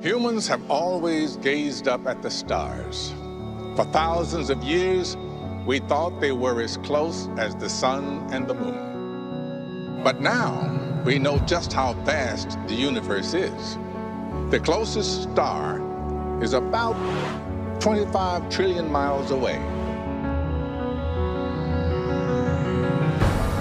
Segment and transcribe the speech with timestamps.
[0.00, 3.12] Humans have always gazed up at the stars.
[3.76, 5.18] For thousands of years,
[5.66, 10.00] we thought they were as close as the sun and the moon.
[10.02, 13.76] But now we know just how vast the universe is.
[14.48, 15.82] The closest star
[16.42, 16.96] is about
[17.82, 19.58] 25 trillion miles away.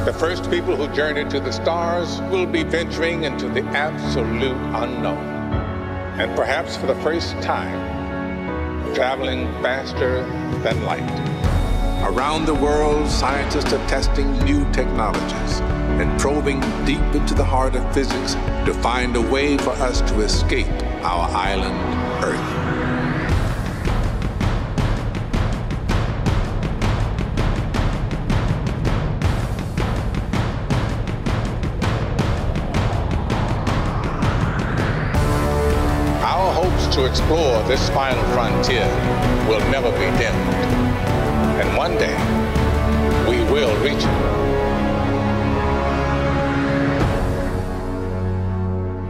[0.05, 5.38] The first people who journey to the stars will be venturing into the absolute unknown
[6.19, 10.23] and perhaps for the first time, traveling faster
[10.61, 11.09] than light.
[12.03, 15.61] Around the world, scientists are testing new technologies
[16.01, 18.33] and probing deep into the heart of physics
[18.65, 20.67] to find a way for us to escape
[21.03, 21.77] our island,
[22.23, 22.58] Earth.
[37.09, 38.85] Explore this final frontier
[39.49, 40.53] will never be dimmed.
[41.59, 42.15] And one day,
[43.27, 44.19] we will reach it.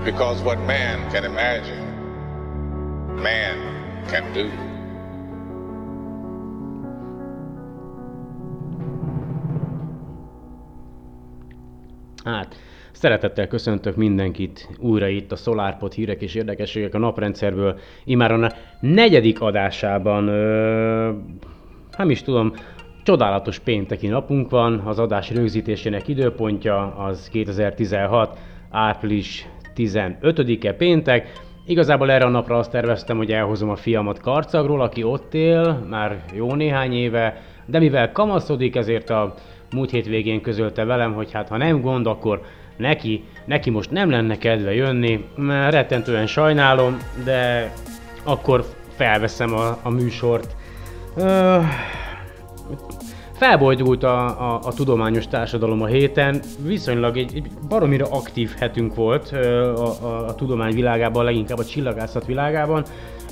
[0.06, 1.86] Because what man can imagine,
[3.22, 4.69] man can do.
[12.34, 12.56] Hát,
[12.92, 17.80] Szeretettel köszöntök mindenkit újra itt a SolarPod hírek és érdekességek a naprendszerből.
[18.04, 21.12] Imáron a negyedik adásában, ö,
[21.98, 22.54] nem is tudom,
[23.04, 28.38] csodálatos pénteki napunk van, az adás rögzítésének időpontja az 2016.
[28.70, 31.32] április 15-e péntek.
[31.66, 36.24] Igazából erre a napra azt terveztem, hogy elhozom a fiamat Karcagról, aki ott él már
[36.34, 39.34] jó néhány éve, de mivel kamaszodik, ezért a
[39.72, 42.42] múlt hétvégén közölte velem, hogy hát ha nem gond, akkor
[42.78, 47.74] neki, neki most nem lenne kedve jönni, mert rettentően sajnálom, de
[48.24, 50.56] akkor felveszem a, a műsort.
[51.18, 51.58] Ö,
[53.34, 59.32] felbojdult a, a, a tudományos társadalom a héten, viszonylag egy, egy baromira aktív hetünk volt
[59.32, 62.84] a, a, a tudomány világában, leginkább a csillagászat világában.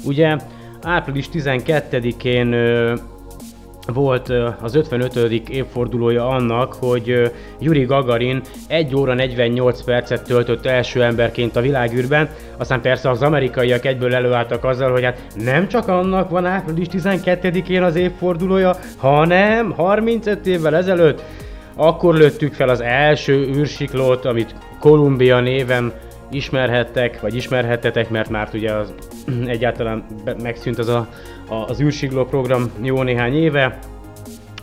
[0.06, 0.38] Ugye
[0.82, 2.54] április 12-én
[3.94, 5.16] volt az 55.
[5.50, 12.82] évfordulója annak, hogy Yuri Gagarin 1 óra 48 percet töltött első emberként a világűrben, aztán
[12.82, 17.96] persze az amerikaiak egyből előálltak azzal, hogy hát nem csak annak van április 12-én az
[17.96, 21.24] évfordulója, hanem 35 évvel ezelőtt
[21.78, 25.94] akkor lőttük fel az első űrsiklót, amit Columbia néven
[26.32, 28.94] ismerhettek, vagy ismerhettetek, mert már ugye az,
[29.46, 30.06] egyáltalán
[30.42, 31.08] megszűnt az a,
[31.48, 33.80] az űrsikló program jó néhány éve.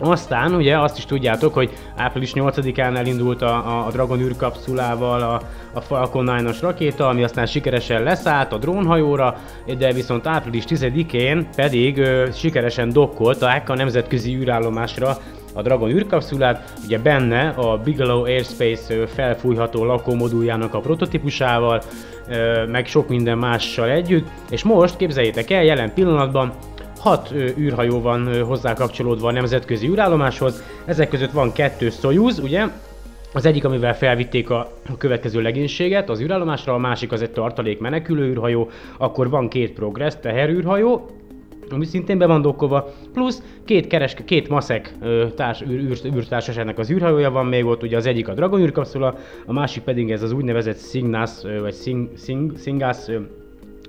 [0.01, 5.41] Aztán ugye azt is tudjátok, hogy április 8-án elindult a, a Dragon űrkapszulával a,
[5.73, 9.37] a Falcon 9-as rakéta, ami aztán sikeresen leszállt a drónhajóra,
[9.79, 15.17] de viszont április 10-én pedig ö, sikeresen dokkolták a nemzetközi űrállomásra
[15.55, 21.83] a Dragon űrkapszulát, ugye benne a Bigelow Airspace felfújható lakómoduljának a prototípusával,
[22.67, 26.53] meg sok minden mással együtt, és most képzeljétek el, jelen pillanatban
[27.05, 32.65] hat űrhajó van hozzá kapcsolódva a nemzetközi űrállomáshoz, ezek között van kettő Soyuz, ugye,
[33.33, 38.25] az egyik, amivel felvitték a következő legénységet az űrállomásra, a másik az egy tartalék menekülő
[38.25, 41.11] űrhajó, akkor van két Progress teherűrhajó,
[41.71, 42.57] ami szintén be van
[43.13, 44.95] plusz két, keres, két maszek
[45.37, 49.19] társ, űr, űr, űrtársaságnak az űrhajója van még ott, ugye az egyik a Dragon űrkapszula,
[49.47, 52.99] a másik pedig ez az úgynevezett Signas, vagy Sing, Sing, Singas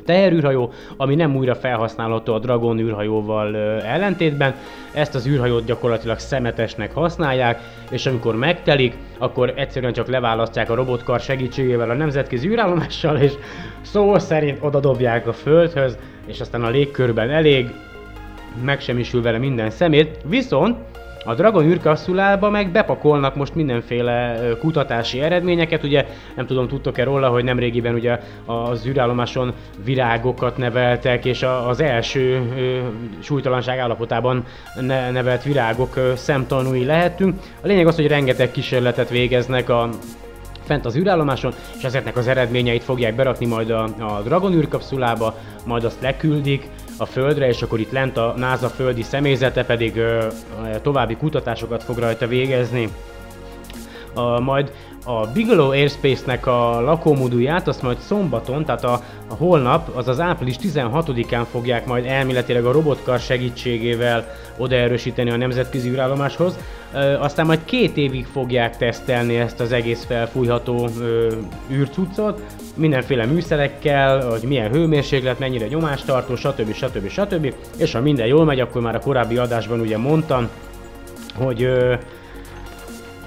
[0.05, 4.55] teherűrhajó, ami nem újra felhasználható a Dragon űrhajóval ellentétben.
[4.93, 11.19] Ezt az űrhajót gyakorlatilag szemetesnek használják, és amikor megtelik, akkor egyszerűen csak leválasztják a robotkar
[11.19, 13.33] segítségével a nemzetközi űrállomással, és
[13.81, 17.69] szó szerint oda dobják a földhöz, és aztán a légkörben elég,
[18.63, 20.77] megsemmisül vele minden szemét, viszont
[21.27, 26.05] a Dragon űrkapszulába meg bepakolnak most mindenféle kutatási eredményeket, ugye
[26.35, 29.53] nem tudom, tudtok-e róla, hogy nemrégiben ugye az űrállomáson
[29.83, 32.41] virágokat neveltek, és az első
[33.19, 34.45] súlytalanság állapotában
[35.11, 37.41] nevelt virágok szemtanúi lehetünk.
[37.61, 39.89] A lényeg az, hogy rengeteg kísérletet végeznek a
[40.63, 45.83] fent az űrállomáson, és ezeknek az eredményeit fogják berakni majd a, a Dragon űrkapszulába, majd
[45.83, 50.27] azt leküldik a Földre, és akkor itt lent a NASA földi személyzete pedig ö,
[50.81, 52.89] további kutatásokat fog rajta végezni.
[54.13, 54.71] A, majd
[55.07, 61.45] a Bigelow Airspace-nek a lakómodulját azt majd szombaton, tehát a, a holnap, azaz április 16-án
[61.51, 64.25] fogják majd elméletileg a robotkar segítségével
[64.57, 66.57] odaerősíteni a nemzetközi űrállomáshoz.
[66.93, 70.89] E, aztán majd két évig fogják tesztelni ezt az egész felfújható
[71.71, 72.41] űrcuccot,
[72.75, 76.73] mindenféle műszerekkel, hogy milyen hőmérséklet, mennyire nyomástartó, stb.
[76.73, 77.07] stb.
[77.07, 77.53] stb.
[77.77, 80.49] És ha minden jól megy, akkor már a korábbi adásban ugye mondtam,
[81.35, 81.95] hogy ö,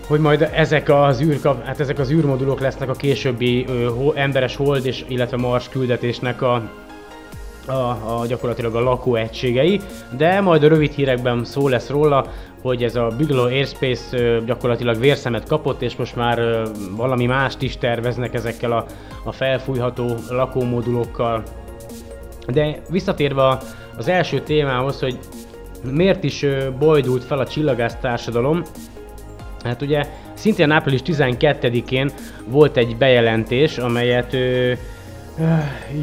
[0.08, 4.86] hogy majd ezek az, űr, hát ezek az űrmodulok lesznek a későbbi ö, emberes hold
[4.86, 6.70] és illetve Mars küldetésnek a,
[7.66, 7.72] a,
[8.20, 9.80] a gyakorlatilag a lakóegységei,
[10.16, 12.26] de majd a rövid hírekben szó lesz róla,
[12.62, 16.62] hogy ez a Bigelow Airspace ö, gyakorlatilag vérszemet kapott, és most már ö,
[16.96, 18.84] valami mást is terveznek ezekkel a,
[19.24, 21.42] a felfújható lakómodulokkal.
[22.46, 23.58] De visszatérve
[23.96, 25.18] az első témához, hogy
[25.90, 26.46] miért is
[26.78, 28.62] bojdult fel a csillagász társadalom,
[29.64, 30.02] Hát ugye
[30.34, 32.10] szintén április 12-én
[32.46, 34.36] volt egy bejelentés, amelyet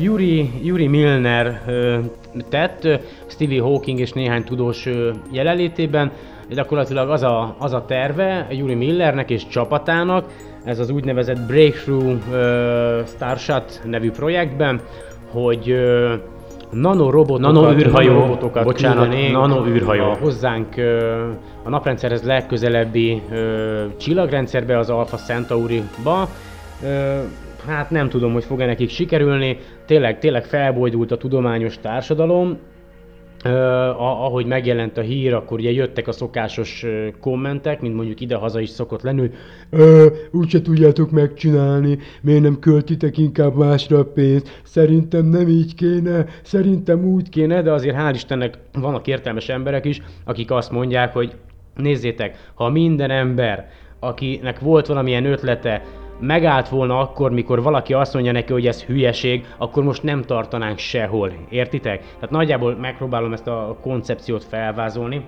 [0.01, 1.99] Yuri, Yuri Milner ö,
[2.49, 2.87] tett,
[3.27, 6.11] Stevie Hawking és néhány tudós ö, jelenlétében.
[6.49, 10.25] Gyakorlatilag az a, az a terve Yuri Millernek és csapatának,
[10.63, 14.81] ez az úgynevezett Breakthrough ö, Starshot nevű projektben,
[15.31, 16.13] hogy ö,
[16.71, 20.13] nanorobotokat, nano űrhajó, robotokat bocsánat, nano űrhajó.
[20.21, 20.75] hozzánk
[21.63, 23.21] a naprendszerhez legközelebbi
[23.97, 26.29] csillagrendszerbe, az Alpha Centauri-ba.
[27.67, 29.59] Hát nem tudom, hogy fog-e nekik sikerülni.
[29.85, 32.57] Tényleg, tényleg felbojdult a tudományos társadalom,
[33.97, 36.85] ahogy megjelent a hír, akkor ugye jöttek a szokásos
[37.19, 39.33] kommentek, mint mondjuk ide-haza is szokott lenni, hogy
[40.31, 47.05] úgyse tudjátok megcsinálni, miért nem költitek inkább másra a pénzt, szerintem nem így kéne, szerintem
[47.05, 51.33] úgy kéne, de azért hál' Istennek vannak értelmes emberek is, akik azt mondják, hogy
[51.75, 53.69] nézzétek, ha minden ember,
[53.99, 55.81] akinek volt valamilyen ötlete,
[56.19, 60.77] megállt volna akkor, mikor valaki azt mondja neki, hogy ez hülyeség, akkor most nem tartanánk
[60.77, 61.31] sehol.
[61.49, 61.99] Értitek?
[61.99, 65.25] Tehát nagyjából megpróbálom ezt a koncepciót felvázolni.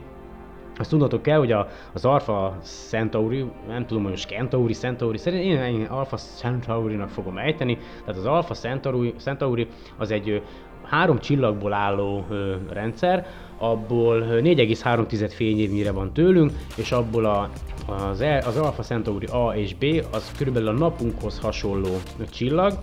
[0.80, 5.50] Azt tudnotok kell, hogy a, az Alpha Centauri, nem tudom, hogy most Centauri, Centauri, szerintem
[5.50, 9.68] én, én Alpha Centauri-nak fogom ejteni, tehát az Alpha Centauri, Centauri
[9.98, 10.42] az egy
[10.84, 13.26] három csillagból álló ö, rendszer,
[13.58, 17.50] abból 4,3 fényévnyire van tőlünk, és abból a,
[17.86, 22.02] az, e, az Alpha Centauri A és B az körülbelül a napunkhoz hasonló
[22.32, 22.74] csillag,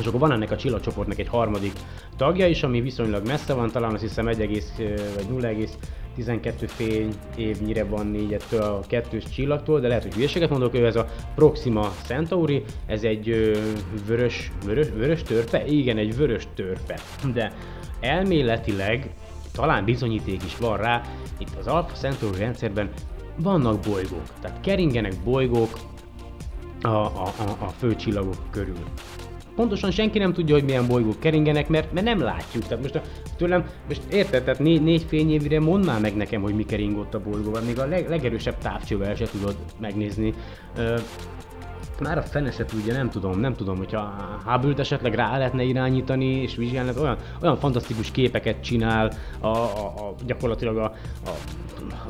[0.00, 1.72] és akkor van ennek a csillagcsoportnak egy harmadik
[2.16, 4.62] tagja is, ami viszonylag messze van, talán azt hiszem 1,
[5.14, 5.44] vagy
[6.16, 10.86] 0,12 fény évnyire van így ettől a kettős csillagtól, de lehet, hogy hülyeséget mondok, ő
[10.86, 13.58] ez a Proxima Centauri, ez egy
[14.06, 15.66] vörös, vörös, vörös törpe?
[15.66, 16.98] Igen, egy vörös törpe.
[17.34, 17.52] De
[18.00, 19.10] elméletileg
[19.54, 21.02] talán bizonyíték is van rá,
[21.38, 22.90] itt az Alpha Centauri rendszerben
[23.36, 25.78] vannak bolygók, tehát keringenek bolygók
[26.82, 28.84] a, a, a, a főcsillagok körül.
[29.54, 32.62] Pontosan senki nem tudja, hogy milyen bolygók keringenek, mert, mert nem látjuk.
[32.62, 33.02] Tehát most a,
[33.36, 37.64] tőlem, most érted, tehát négy, négy fényévire mondd meg nekem, hogy mi keringott a bolygóban,
[37.64, 40.34] még a leg, legerősebb távcsővel se tudod megnézni.
[40.76, 40.96] Ö,
[42.00, 44.14] már a fene se tudja, nem tudom, nem tudom, hogyha
[44.44, 50.14] hubble esetleg rá lehetne irányítani és vizsgálni, olyan, olyan fantasztikus képeket csinál, a, a, a
[50.26, 50.84] gyakorlatilag a,
[51.24, 51.30] a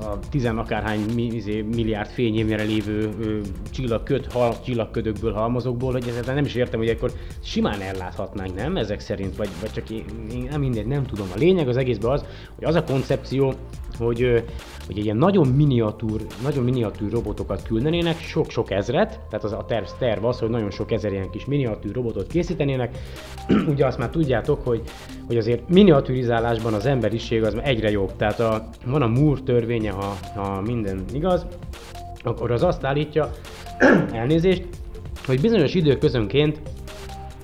[0.00, 3.38] a tizen akárhány izé, milliárd fényévnyire lévő ö,
[3.70, 8.76] csillagköd, hal, csillagködökből, halmazokból, hogy ezzel nem is értem, hogy akkor simán elláthatnánk, nem?
[8.76, 11.26] Ezek szerint, vagy, vagy csak én, én nem mindegy, nem tudom.
[11.34, 13.54] A lényeg az egészben az, hogy az a koncepció,
[13.98, 14.44] hogy,
[14.86, 19.84] hogy egy ilyen nagyon miniatúr, nagyon miniatúr robotokat küldenének, sok-sok ezret, tehát az a terv,
[19.98, 22.98] terv az, hogy nagyon sok ezer ilyen kis miniatúr robotot készítenének.
[23.72, 24.82] Ugye azt már tudjátok, hogy,
[25.26, 30.16] hogy azért miniaturizálásban az emberiség az egyre jobb, tehát a, van a Moore törvénye, ha,
[30.34, 31.46] ha minden igaz,
[32.22, 33.30] akkor az azt állítja,
[34.12, 34.64] elnézést,
[35.26, 36.60] hogy bizonyos időközönként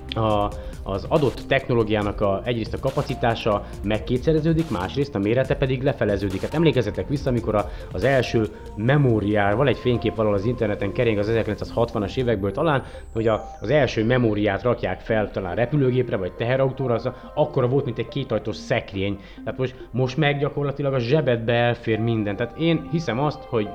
[0.09, 0.47] a,
[0.91, 6.41] az adott technológiának a, egyrészt a kapacitása megkétszereződik, másrészt a mérete pedig lefeleződik.
[6.41, 11.17] Hát emlékezzetek vissza, amikor a, az első memóriár, van egy fénykép valahol az interneten kering
[11.17, 12.83] az 1960-as évekből talán,
[13.13, 17.97] hogy a, az első memóriát rakják fel talán repülőgépre vagy teherautóra, az akkora volt, mint
[17.97, 19.19] egy kétajtós szekrény.
[19.43, 22.35] Tehát most, most meg gyakorlatilag a zsebedbe elfér minden.
[22.35, 23.69] Tehát én hiszem azt, hogy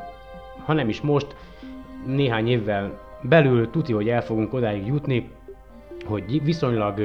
[0.64, 1.36] ha nem is most,
[2.06, 5.30] néhány évvel belül tuti, hogy el fogunk odáig jutni,
[6.06, 7.00] hogy viszonylag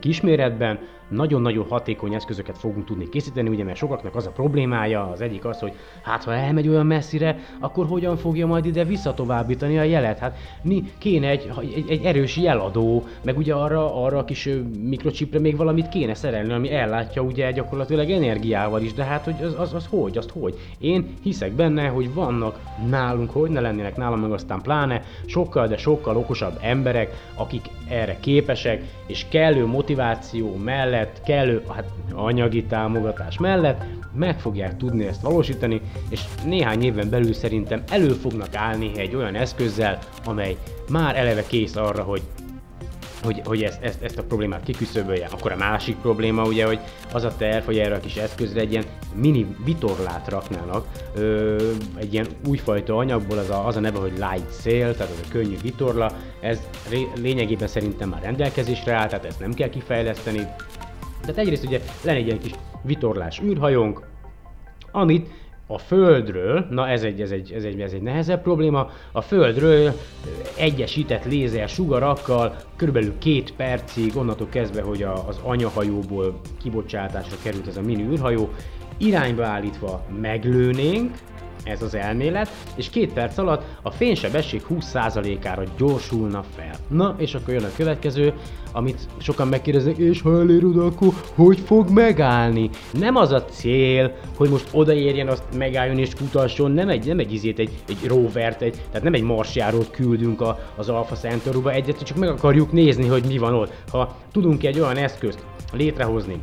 [0.00, 5.44] kisméretben nagyon-nagyon hatékony eszközöket fogunk tudni készíteni, ugye mert sokaknak az a problémája, az egyik
[5.44, 5.72] az, hogy
[6.02, 10.18] hát ha elmegy olyan messzire, akkor hogyan fogja majd ide visszatovábbítani a jelet?
[10.18, 14.48] Hát mi kéne egy, egy, egy erős jeladó, meg ugye arra, arra a kis
[14.80, 19.54] mikrocsipre még valamit kéne szerelni, ami ellátja ugye gyakorlatilag energiával is, de hát hogy az,
[19.58, 20.54] az, az hogy, azt hogy?
[20.78, 22.58] Én hiszek benne, hogy vannak
[22.88, 28.16] nálunk, hogy ne lennének nálam meg aztán pláne, sokkal, de sokkal okosabb emberek, akik erre
[28.20, 33.84] képesek, és kellő motiváció mellett, kellő hát, anyagi támogatás mellett
[34.14, 39.34] meg fogják tudni ezt valósítani, és néhány éven belül szerintem elő fognak állni egy olyan
[39.34, 40.56] eszközzel, amely
[40.88, 42.22] már eleve kész arra, hogy
[43.26, 45.28] hogy, hogy ezt, ezt, ezt a problémát kiküszöbölje.
[45.32, 46.78] Akkor a másik probléma ugye, hogy
[47.12, 48.84] az a terv, hogy erre a kis eszközre egy ilyen
[49.14, 51.56] mini vitorlát raknának, ö,
[51.96, 55.30] egy ilyen újfajta anyagból, az a, az a neve, hogy light sail, tehát az a
[55.30, 56.60] könnyű vitorla, ez
[56.90, 60.46] ré, lényegében szerintem már rendelkezésre áll, tehát ezt nem kell kifejleszteni.
[61.26, 62.52] Tehát egyrészt ugye lenne egy ilyen kis
[62.82, 64.06] vitorlás űrhajónk,
[64.92, 65.28] amit
[65.66, 69.92] a Földről, na ez egy, ez egy, ez egy, ez egy nehezebb probléma, a Földről
[70.56, 77.76] egyesített lézer sugarakkal körülbelül két percig, onnantól kezdve, hogy a, az anyahajóból kibocsátásra került ez
[77.76, 78.50] a mini űrhajó,
[78.98, 81.14] irányba állítva meglőnénk,
[81.64, 86.74] ez az elmélet, és két perc alatt a fénysebesség 20%-ára gyorsulna fel.
[86.88, 88.32] Na, és akkor jön a következő,
[88.76, 92.70] amit sokan megkérdeznek, és ha elér oda, akkor hogy fog megállni?
[92.92, 97.32] Nem az a cél, hogy most odaérjen, azt megálljon és kutasson, nem egy, nem egy
[97.32, 102.02] izét, egy, egy rovert, egy, tehát nem egy marsjárót küldünk a, az Alpha Centauruba, egyet
[102.02, 103.72] csak meg akarjuk nézni, hogy mi van ott.
[103.90, 106.40] Ha tudunk egy olyan eszközt létrehozni,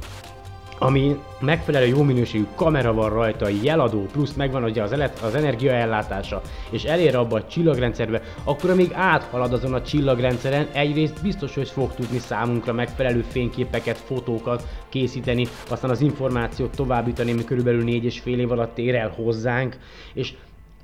[0.84, 6.42] ami megfelelő jó minőségű kamera van rajta, jeladó, plusz megvan ugye az, elet, az energiaellátása,
[6.70, 11.94] és elér abba a csillagrendszerbe, akkor amíg áthalad azon a csillagrendszeren, egyrészt biztos, hogy fog
[11.94, 18.40] tudni számunkra megfelelő fényképeket, fotókat készíteni, aztán az információt továbbítani, ami körülbelül négy és fél
[18.40, 19.78] év alatt ér el hozzánk,
[20.14, 20.34] és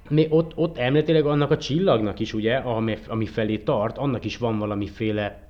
[0.09, 4.37] még ott, ott elméletileg annak a csillagnak is, ugye, ami, ami felé tart, annak is
[4.37, 5.48] van valamiféle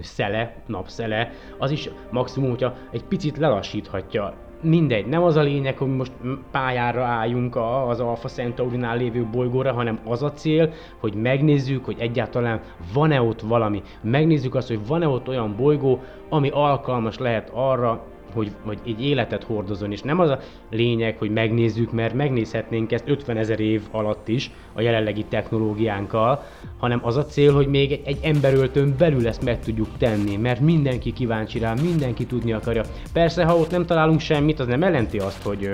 [0.00, 4.34] szele, napszele, az is maximum, hogyha egy picit lelassíthatja.
[4.62, 6.12] Mindegy, nem az a lényeg, hogy most
[6.50, 7.56] pályára álljunk
[7.88, 12.60] az Alpha Centaurinál lévő bolygóra, hanem az a cél, hogy megnézzük, hogy egyáltalán
[12.92, 13.82] van-e ott valami.
[14.00, 19.44] Megnézzük azt, hogy van-e ott olyan bolygó, ami alkalmas lehet arra, hogy, hogy egy életet
[19.44, 24.28] hordozon, és nem az a lényeg, hogy megnézzük, mert megnézhetnénk ezt 50 ezer év alatt
[24.28, 26.42] is a jelenlegi technológiánkkal,
[26.78, 30.60] hanem az a cél, hogy még egy, egy emberöltön belül ezt meg tudjuk tenni, mert
[30.60, 32.82] mindenki kíváncsi rá, mindenki tudni akarja.
[33.12, 35.70] Persze, ha ott nem találunk semmit, az nem jelenti azt, hogy,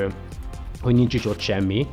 [0.82, 1.86] hogy nincs is ott semmi,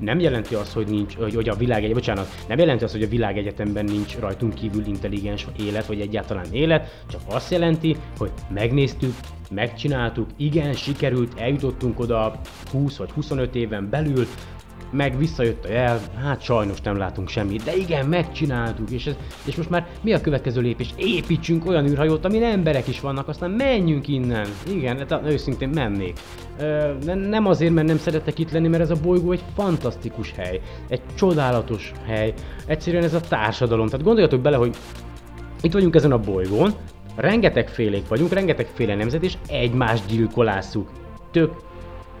[0.00, 3.84] nem jelenti azt, hogy nincs, hogy, a világ, bocsánat, nem jelenti azt, hogy a világegyetemben
[3.84, 9.14] nincs rajtunk kívül intelligens élet, vagy egyáltalán élet, csak azt jelenti, hogy megnéztük,
[9.50, 12.40] megcsináltuk, igen, sikerült, eljutottunk oda
[12.72, 14.26] 20 vagy 25 éven belül,
[14.92, 19.56] meg visszajött a jel, hát sajnos nem látunk semmit, de igen, megcsináltuk, és, ez, és
[19.56, 20.94] most már mi a következő lépés?
[20.96, 24.46] Építsünk olyan űrhajót, amin emberek is vannak, aztán menjünk innen.
[24.70, 26.18] Igen, hát őszintén mennék.
[26.58, 30.60] Ö, nem azért, mert nem szeretek itt lenni, mert ez a bolygó egy fantasztikus hely,
[30.88, 32.34] egy csodálatos hely,
[32.66, 33.86] egyszerűen ez a társadalom.
[33.86, 34.76] Tehát gondoljatok bele, hogy
[35.62, 36.74] itt vagyunk ezen a bolygón,
[37.16, 40.90] rengeteg félék vagyunk, rengeteg féle nemzet, és egymást gyilkolásszuk.
[41.30, 41.52] Tök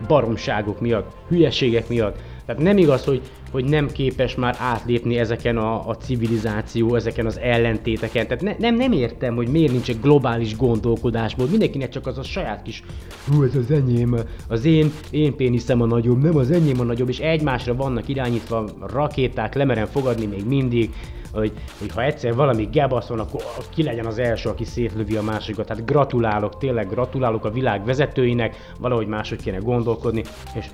[0.06, 2.18] baromságok miatt, hülyeségek miatt.
[2.46, 7.38] Tehát nem igaz, hogy, hogy nem képes már átlépni ezeken a, a civilizáció, ezeken az
[7.38, 8.26] ellentéteken.
[8.26, 11.46] Tehát ne, nem, nem értem, hogy miért nincs egy globális gondolkodásból.
[11.50, 12.82] Mindenkinek csak az a saját kis,
[13.28, 14.16] hú, ez az enyém,
[14.48, 18.64] az én, én péniszem a nagyobb, nem az enyém a nagyobb, és egymásra vannak irányítva
[18.92, 20.90] rakéták, lemerem fogadni még mindig,
[21.32, 22.68] hogy, hogy ha egyszer valami
[23.08, 23.42] van, akkor
[23.74, 25.66] ki legyen az első, aki szétlövi a másikat.
[25.66, 30.22] Tehát gratulálok, tényleg gratulálok a világ vezetőinek, valahogy máshogy kéne gondolkodni,
[30.54, 30.66] és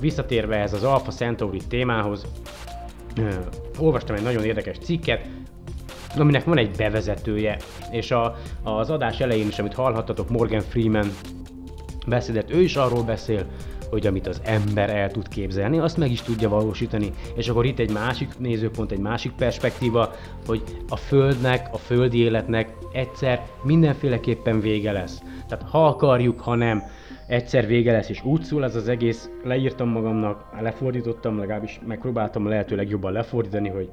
[0.00, 2.26] visszatérve ez az Alpha Centauri témához,
[3.78, 5.28] olvastam egy nagyon érdekes cikket,
[6.16, 7.56] aminek van egy bevezetője,
[7.90, 11.10] és a, az adás elején is, amit hallhattatok, Morgan Freeman
[12.06, 13.46] beszédet, ő is arról beszél,
[13.90, 17.12] hogy amit az ember el tud képzelni, azt meg is tudja valósítani.
[17.34, 20.12] És akkor itt egy másik nézőpont, egy másik perspektíva,
[20.46, 25.22] hogy a Földnek, a földi életnek egyszer mindenféleképpen vége lesz.
[25.48, 26.82] Tehát ha akarjuk, ha nem,
[27.28, 32.88] egyszer vége lesz, és úgy szól ez az egész, leírtam magamnak, lefordítottam, legalábbis megpróbáltam lehetőleg
[32.88, 33.90] jobban lefordítani, hogy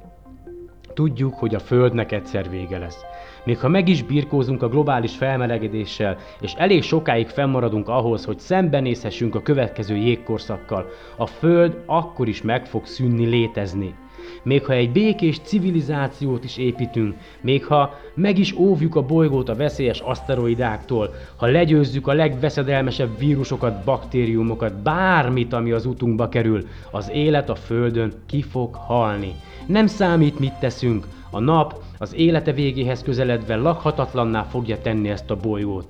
[0.94, 3.00] tudjuk, hogy a Földnek egyszer vége lesz.
[3.44, 9.34] Még ha meg is birkózunk a globális felmelegedéssel, és elég sokáig fennmaradunk ahhoz, hogy szembenézhessünk
[9.34, 13.94] a következő jégkorszakkal, a Föld akkor is meg fog szűnni létezni.
[14.42, 19.54] Még ha egy békés civilizációt is építünk, még ha meg is óvjuk a bolygót a
[19.54, 27.50] veszélyes aszteroidáktól, ha legyőzzük a legveszedelmesebb vírusokat, baktériumokat, bármit, ami az utunkba kerül, az élet
[27.50, 29.34] a Földön ki fog halni.
[29.66, 35.36] Nem számít, mit teszünk, a nap az élete végéhez közeledve lakhatatlanná fogja tenni ezt a
[35.36, 35.86] bolygót.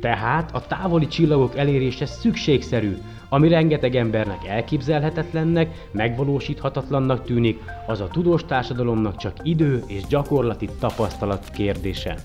[0.00, 2.96] Tehát a távoli csillagok elérése szükségszerű,
[3.28, 11.50] ami rengeteg embernek elképzelhetetlennek, megvalósíthatatlannak tűnik, az a tudós társadalomnak csak idő és gyakorlati tapasztalat
[11.50, 12.16] kérdése.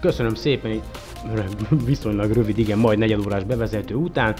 [0.00, 0.80] Köszönöm szépen,
[1.86, 4.34] viszonylag rövid, igen, majd negyedórás bevezető után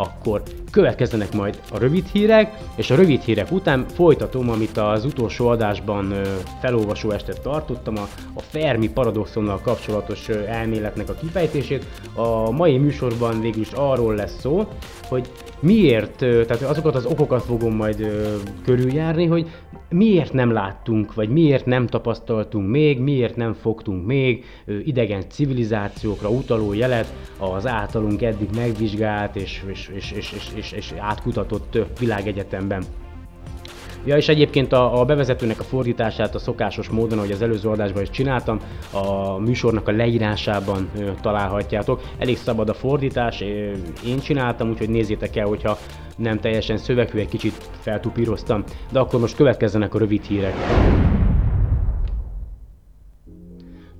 [0.00, 5.48] akkor következzenek majd a rövid hírek, és a rövid hírek után folytatom, amit az utolsó
[5.48, 6.14] adásban
[6.60, 8.08] felolvasó estet tartottam, a,
[8.50, 11.84] Fermi paradoxonnal kapcsolatos elméletnek a kifejtését.
[12.14, 14.68] A mai műsorban végül is arról lesz szó,
[15.08, 15.30] hogy
[15.60, 18.06] miért, tehát azokat az okokat fogom majd
[18.64, 19.50] körüljárni, hogy
[19.88, 24.44] miért nem láttunk, vagy miért nem tapasztaltunk még, miért nem fogtunk még
[24.84, 30.92] idegen civilizációkra utaló jelet az általunk eddig megvizsgált és, és, és, és, és, és, és
[30.98, 32.82] átkutatott világegyetemben.
[34.04, 38.02] Ja, és egyébként a, a bevezetőnek a fordítását a szokásos módon, ahogy az előző adásban
[38.02, 38.60] is csináltam,
[38.92, 42.00] a műsornak a leírásában ö, találhatjátok.
[42.18, 43.40] Elég szabad a fordítás,
[44.06, 45.78] én csináltam, úgyhogy nézzétek el, hogyha
[46.16, 48.64] nem teljesen szövegű, egy kicsit feltupíroztam.
[48.92, 50.54] De akkor most következzenek a rövid hírek.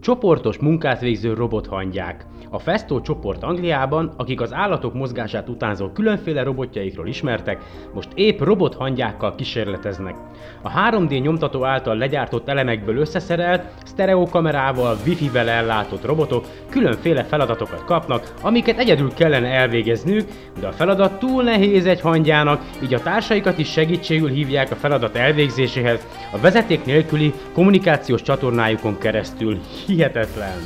[0.01, 2.27] Csoportos munkát végző robothangyák.
[2.51, 7.59] A Festo csoport Angliában, akik az állatok mozgását utánzó különféle robotjaikról ismertek,
[7.95, 10.15] most épp robothangyákkal kísérleteznek.
[10.63, 18.79] A 3D nyomtató által legyártott elemekből összeszerelt, sztereokamerával, wifi-vel ellátott robotok különféle feladatokat kapnak, amiket
[18.79, 20.29] egyedül kellene elvégezniük,
[20.61, 25.17] de a feladat túl nehéz egy hangyának, így a társaikat is segítségül hívják a feladat
[25.17, 29.59] elvégzéséhez, a vezeték nélküli kommunikációs csatornájukon keresztül.
[29.91, 30.59] Hihetetlen!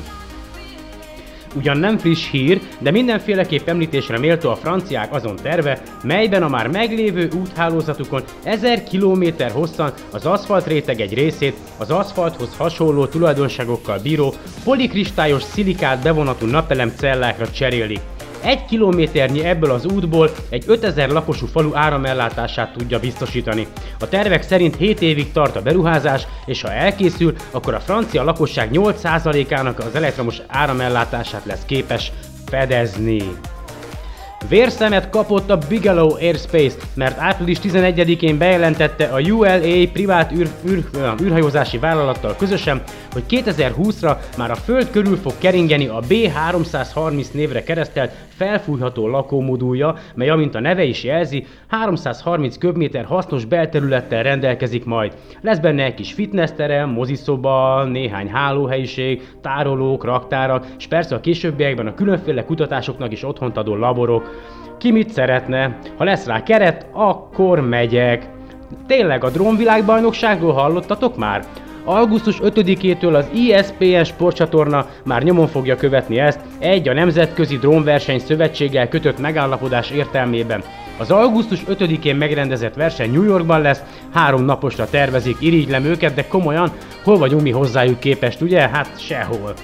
[1.55, 6.69] Ugyan nem friss hír, de mindenféleképp említésre méltó a franciák azon terve, melyben a már
[6.69, 14.35] meglévő úthálózatukon 1000 km hosszan az aszfalt réteg egy részét az aszfalthoz hasonló tulajdonságokkal bíró
[14.65, 18.14] polikristályos szilikát bevonatú napelem cellákra cserélik.
[18.45, 23.67] Egy kilométernyi ebből az útból egy 5000 lakosú falu áramellátását tudja biztosítani.
[24.01, 28.71] A tervek szerint 7 évig tart a beruházás, és ha elkészül, akkor a francia lakosság
[28.73, 32.13] 8%-ának az elektromos áramellátását lesz képes
[32.47, 33.23] fedezni.
[34.49, 39.59] Vérszemet kapott a Bigelow Airspace, mert április 11-én bejelentette a ULA
[39.93, 40.85] privát űr, űr,
[41.23, 42.83] űrhajózási vállalattal közösen,
[43.13, 50.29] hogy 2020-ra már a Föld körül fog keringeni a B330 névre keresztelt felfújható lakómodulja, mely
[50.29, 55.13] amint a neve is jelzi, 330 köbméter hasznos belterülettel rendelkezik majd.
[55.41, 61.95] Lesz benne egy kis fitnessterem, moziszoba, néhány hálóhelyiség, tárolók, raktárak, és persze a későbbiekben a
[61.95, 64.34] különféle kutatásoknak is otthont adó laborok.
[64.79, 65.79] Ki mit szeretne?
[65.97, 68.29] Ha lesz rá keret, akkor megyek.
[68.87, 71.45] Tényleg a drónvilágbajnokságról hallottatok már?
[71.85, 78.89] Augusztus 5-től az ESPN sportcsatorna már nyomon fogja követni ezt, egy a Nemzetközi Drónverseny Szövetséggel
[78.89, 80.63] kötött megállapodás értelmében.
[80.99, 86.71] Az augusztus 5-én megrendezett verseny New Yorkban lesz, három naposra tervezik, irigylem őket, de komolyan,
[87.05, 88.69] hol vagyunk mi hozzájuk képest, ugye?
[88.69, 89.55] Hát sehol.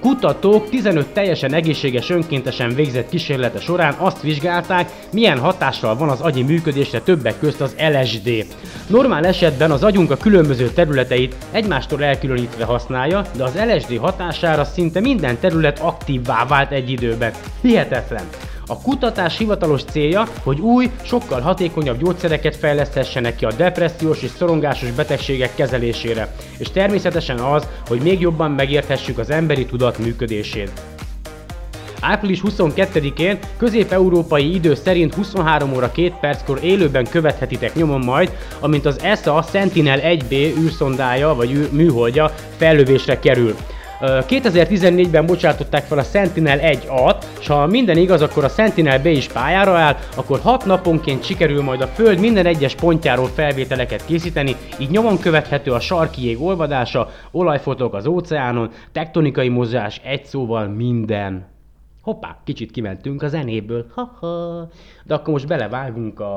[0.00, 6.42] Kutatók 15 teljesen egészséges önkéntesen végzett kísérlete során azt vizsgálták, milyen hatással van az agyi
[6.42, 8.46] működésre többek közt az LSD.
[8.86, 15.00] Normál esetben az agyunk a különböző területeit egymástól elkülönítve használja, de az LSD hatására szinte
[15.00, 17.32] minden terület aktívvá vált egy időben.
[17.60, 18.24] Hihetetlen!
[18.68, 24.90] A kutatás hivatalos célja, hogy új, sokkal hatékonyabb gyógyszereket fejleszthessenek ki a depressziós és szorongásos
[24.90, 30.70] betegségek kezelésére, és természetesen az, hogy még jobban megérthessük az emberi tudat működését.
[32.00, 39.00] Április 22-én közép-európai idő szerint 23 óra 2 perckor élőben követhetitek nyomon majd, amint az
[39.02, 43.54] ESA Sentinel 1B űrszondája vagy műholdja fellövésre kerül.
[44.00, 49.28] 2014-ben bocsátották fel a Sentinel 1-at, és ha minden igaz, akkor a Sentinel B is
[49.28, 54.90] pályára áll, akkor 6 naponként sikerül majd a Föld minden egyes pontjáról felvételeket készíteni, így
[54.90, 61.46] nyomon követhető a sarki jég olvadása, olajfotok az óceánon, tektonikai mozgás, egy szóval minden.
[62.02, 64.68] Hoppá, kicsit kimentünk a zenéből, haha.
[65.04, 66.32] De akkor most belevágunk a...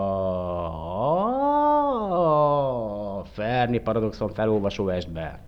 [3.33, 5.39] Ferni Paradoxon felolvasó estbe.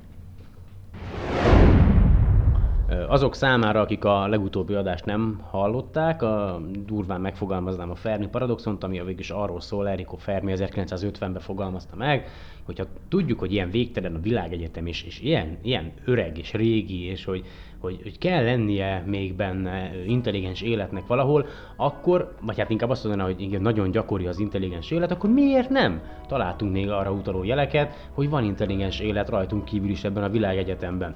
[3.08, 8.98] Azok számára, akik a legutóbbi adást nem hallották, a, durván megfogalmaznám a Fermi paradoxont, ami
[8.98, 12.28] végül is arról szól, Enrico Fermi 1950-ben fogalmazta meg,
[12.66, 17.26] hogyha tudjuk, hogy ilyen végtelen a világegyetem, és, és ilyen, ilyen öreg és régi, és
[17.26, 17.46] hogy,
[17.80, 23.26] hogy, hogy kell lennie még benne intelligens életnek valahol, akkor, vagy hát inkább azt mondaná,
[23.26, 28.10] hogy igen, nagyon gyakori az intelligens élet, akkor miért nem találtunk még arra utaló jeleket,
[28.14, 31.16] hogy van intelligens élet rajtunk kívül is ebben a világegyetemben.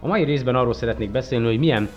[0.00, 1.88] A mai részben arról szeretnék beszélni, hogy milyen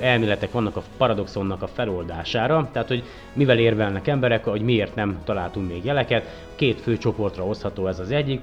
[0.00, 3.02] elméletek vannak a paradoxonnak a feloldására, tehát hogy
[3.32, 6.46] mivel érvelnek emberek, hogy miért nem találtunk még jeleket.
[6.54, 8.40] Két fő csoportra osztható ez az egyik,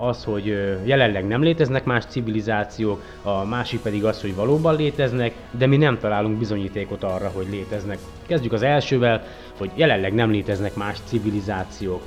[0.00, 0.44] az, hogy
[0.84, 5.98] jelenleg nem léteznek más civilizációk, a másik pedig az, hogy valóban léteznek, de mi nem
[5.98, 7.98] találunk bizonyítékot arra, hogy léteznek.
[8.26, 9.22] Kezdjük az elsővel,
[9.58, 12.02] hogy jelenleg nem léteznek más civilizációk.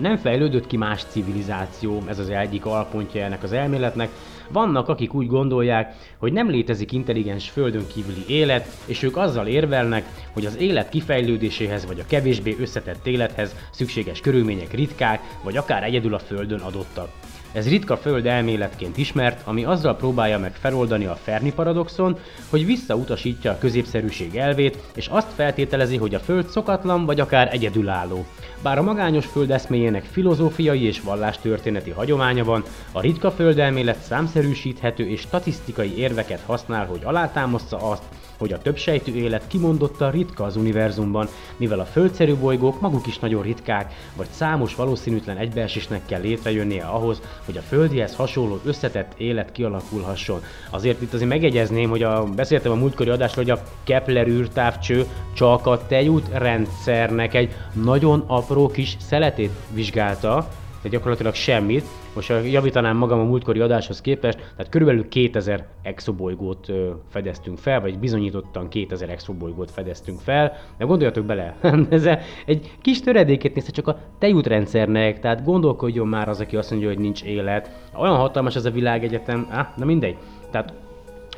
[0.00, 4.08] Nem fejlődött ki más civilizáció, ez az egyik alpontja ennek az elméletnek,
[4.50, 10.04] vannak, akik úgy gondolják, hogy nem létezik intelligens földön kívüli élet, és ők azzal érvelnek,
[10.32, 16.14] hogy az élet kifejlődéséhez vagy a kevésbé összetett élethez szükséges körülmények ritkák, vagy akár egyedül
[16.14, 17.08] a földön adottak.
[17.52, 22.18] Ez ritka föld elméletként ismert, ami azzal próbálja meg feloldani a Fermi paradoxon,
[22.50, 28.26] hogy visszautasítja a középszerűség elvét, és azt feltételezi, hogy a föld szokatlan vagy akár egyedülálló.
[28.62, 35.20] Bár a magányos föld eszméjének filozófiai és vallástörténeti hagyománya van, a ritka földelmélet számszerűsíthető és
[35.20, 38.02] statisztikai érveket használ, hogy alátámaszza azt,
[38.38, 43.42] hogy a többsejtű élet kimondottan ritka az univerzumban, mivel a földszerű bolygók maguk is nagyon
[43.42, 50.42] ritkák, vagy számos valószínűtlen egybeesésnek kell létrejönnie ahhoz, hogy a földihez hasonló összetett élet kialakulhasson.
[50.70, 55.66] Azért itt azért megjegyezném, hogy a, beszéltem a múltkori adásról, hogy a Kepler űrtávcső csak
[55.66, 60.48] a tejút rendszernek egy nagyon apró kis szeletét vizsgálta,
[60.86, 61.84] de gyakorlatilag semmit.
[62.14, 66.72] Most javítanám magam a múltkori adáshoz képest, tehát körülbelül 2000 exobolygót
[67.08, 71.56] fedeztünk fel, vagy bizonyítottan 2000 exobolygót fedeztünk fel, de gondoljatok bele,
[71.90, 72.08] ez
[72.46, 76.98] egy kis töredékét nézte csak a tejútrendszernek, tehát gondolkodjon már az, aki azt mondja, hogy
[76.98, 77.70] nincs élet.
[77.96, 80.16] Olyan hatalmas ez a világegyetem, ah, na mindegy.
[80.50, 80.72] Tehát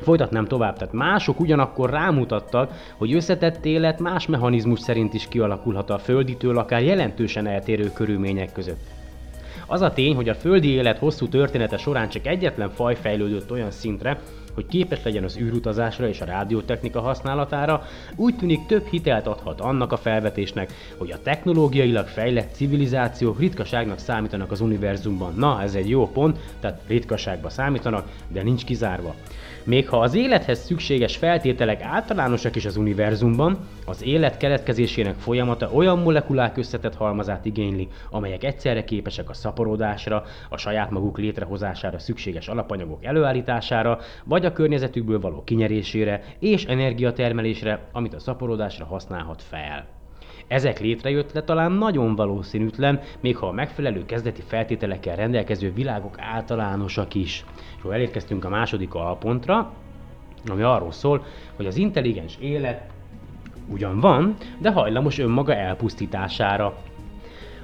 [0.01, 5.99] Folytatnám tovább, tehát mások ugyanakkor rámutattak, hogy összetett élet más mechanizmus szerint is kialakulhat a
[5.99, 8.98] földitől akár jelentősen eltérő körülmények között.
[9.71, 13.71] Az a tény, hogy a földi élet hosszú története során csak egyetlen faj fejlődött olyan
[13.71, 14.21] szintre,
[14.55, 17.83] hogy képes legyen az űrutazásra és a rádiótechnika használatára,
[18.17, 24.51] úgy tűnik több hitelt adhat annak a felvetésnek, hogy a technológiailag fejlett civilizációk ritkaságnak számítanak
[24.51, 25.35] az univerzumban.
[25.37, 29.15] Na, ez egy jó pont, tehát ritkaságba számítanak, de nincs kizárva.
[29.69, 35.99] Még ha az élethez szükséges feltételek általánosak is az univerzumban, az élet keletkezésének folyamata olyan
[35.99, 43.05] molekulák összetett halmazát igényli, amelyek egyszerre képesek a szaporodásra, a saját maguk létrehozására szükséges alapanyagok
[43.05, 49.98] előállítására, vagy a környezetükből való kinyerésére és energiatermelésre, amit a szaporodásra használhat fel.
[50.49, 57.45] Ezek létrejötte talán nagyon valószínűtlen, még ha a megfelelő kezdeti feltételekkel rendelkező világok általánosak is.
[57.57, 59.73] És akkor elérkeztünk a második alpontra,
[60.47, 61.25] ami arról szól,
[61.57, 62.91] hogy az intelligens élet
[63.67, 66.77] ugyan van, de hajlamos önmaga elpusztítására.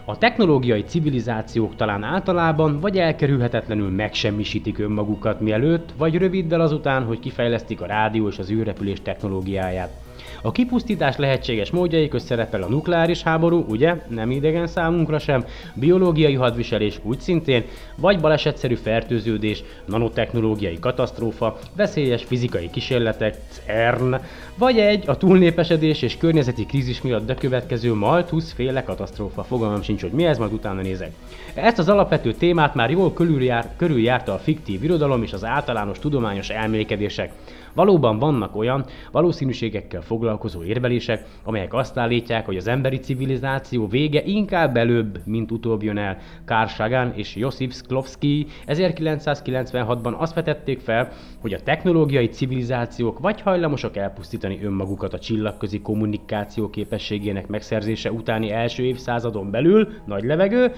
[0.05, 7.81] A technológiai civilizációk talán általában vagy elkerülhetetlenül megsemmisítik önmagukat mielőtt, vagy röviddel azután, hogy kifejlesztik
[7.81, 10.04] a rádió és az űrrepülés technológiáját.
[10.47, 16.35] A kipusztítás lehetséges módjai közt szerepel a nukleáris háború, ugye, nem idegen számunkra sem, biológiai
[16.35, 17.65] hadviselés úgy szintén,
[17.97, 24.15] vagy balesetszerű fertőződés, nanotechnológiai katasztrófa, veszélyes fizikai kísérletek, CERN,
[24.57, 29.43] vagy egy a túlnépesedés és környezeti krízis miatt bekövetkező Malthus féle katasztrófa.
[29.43, 31.13] Fogalmam sincs, hogy mi ez, majd utána nézek.
[31.55, 36.49] Ezt az alapvető témát már jól körüljár, körüljárta a fiktív irodalom és az általános tudományos
[36.49, 37.33] elmélkedések.
[37.75, 44.77] Valóban vannak olyan valószínűségekkel foglalkozó érvelések, amelyek azt állítják, hogy az emberi civilizáció vége inkább
[44.77, 46.19] előbb, mint utóbb jön el.
[46.45, 53.97] Carl Sagan és Josip Sklovsky 1996-ban azt vetették fel, hogy a technológiai civilizációk vagy hajlamosak
[53.97, 60.73] elpusztítani önmagukat a csillagközi kommunikáció képességének megszerzése utáni első évszázadon belül, nagy levegő,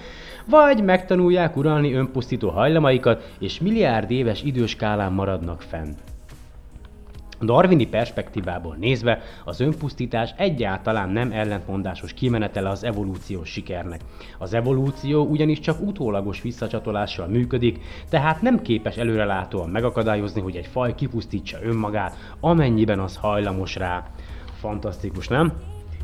[0.45, 5.91] vagy megtanulják uralni önpusztító hajlamaikat, és milliárd éves időskálán maradnak fenn.
[7.41, 14.01] Darwini perspektívából nézve az önpusztítás egyáltalán nem ellentmondásos kimenetele az evolúciós sikernek.
[14.37, 20.95] Az evolúció ugyanis csak utólagos visszacsatolással működik, tehát nem képes előrelátóan megakadályozni, hogy egy faj
[20.95, 24.09] kipusztítsa önmagát, amennyiben az hajlamos rá.
[24.59, 25.53] Fantasztikus, nem?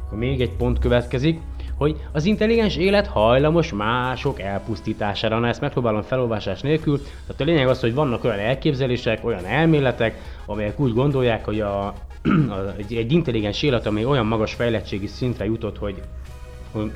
[0.06, 1.42] Akkor még egy pont következik.
[1.78, 5.40] Hogy az intelligens élet hajlamos mások elpusztítására.
[5.40, 6.98] Na ezt megpróbálom felolvasás nélkül.
[6.98, 11.86] Tehát a lényeg az, hogy vannak olyan elképzelések, olyan elméletek, amelyek úgy gondolják, hogy a,
[12.56, 16.02] a, egy, egy intelligens élet, amely olyan magas fejlettségi szintre jutott, hogy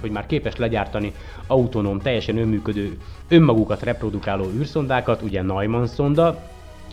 [0.02, 1.14] hogy már képes legyártani
[1.48, 6.40] autonóm, teljesen önműködő, önmagukat reprodukáló űrszondákat, ugye Neumann szonda,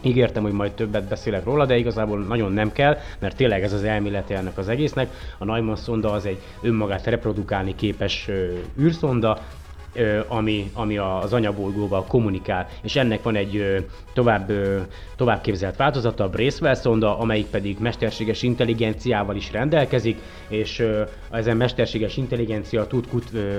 [0.04, 3.84] Ígértem, hogy majd többet beszélek róla, de igazából nagyon nem kell, mert tényleg ez az
[3.84, 5.08] elmélete ennek az egésznek.
[5.38, 8.28] A Neumann szonda az egy önmagát reprodukálni képes
[8.80, 9.38] űrszonda,
[10.28, 14.52] ami, ami az anyabolygóval kommunikál, és ennek van egy tovább,
[15.16, 20.86] tovább képzelt változata, a Bracewell szonda, amelyik pedig mesterséges intelligenciával is rendelkezik, és
[21.30, 23.04] ezen mesterséges intelligencia tud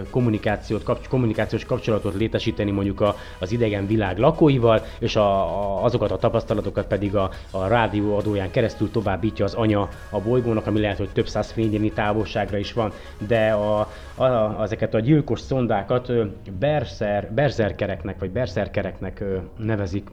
[0.10, 6.18] kommunikációt, kap, kommunikációs kapcsolatot létesíteni mondjuk a, az idegen világ lakóival, és a, azokat a
[6.18, 11.10] tapasztalatokat pedig a, a rádió adóján keresztül továbbítja az anya a bolygónak, ami lehet, hogy
[11.10, 12.92] több száz fényévnyi távolságra is van,
[13.28, 16.12] de a, a, ezeket a gyilkos szondákat
[16.60, 19.24] berszer, berzerkereknek, vagy berszerkereknek
[19.58, 20.10] nevezik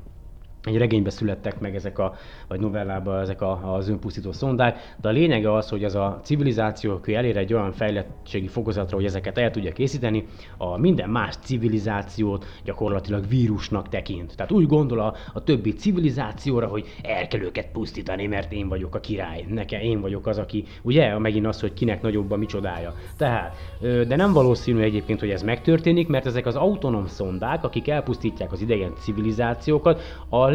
[0.64, 2.14] egy regénybe születtek meg ezek a,
[2.48, 6.92] vagy novellában ezek a, az önpusztító szondák, de a lényege az, hogy az a civilizáció,
[6.92, 12.44] aki elér egy olyan fejlettségi fokozatra, hogy ezeket el tudja készíteni, a minden más civilizációt
[12.64, 14.36] gyakorlatilag vírusnak tekint.
[14.36, 18.94] Tehát úgy gondol a, a többi civilizációra, hogy el kell őket pusztítani, mert én vagyok
[18.94, 22.94] a király, nekem én vagyok az, aki, ugye, megint az, hogy kinek nagyobb a micsodája.
[23.16, 28.52] Tehát, de nem valószínű egyébként, hogy ez megtörténik, mert ezek az autonóm szondák, akik elpusztítják
[28.52, 30.51] az idegen civilizációkat, a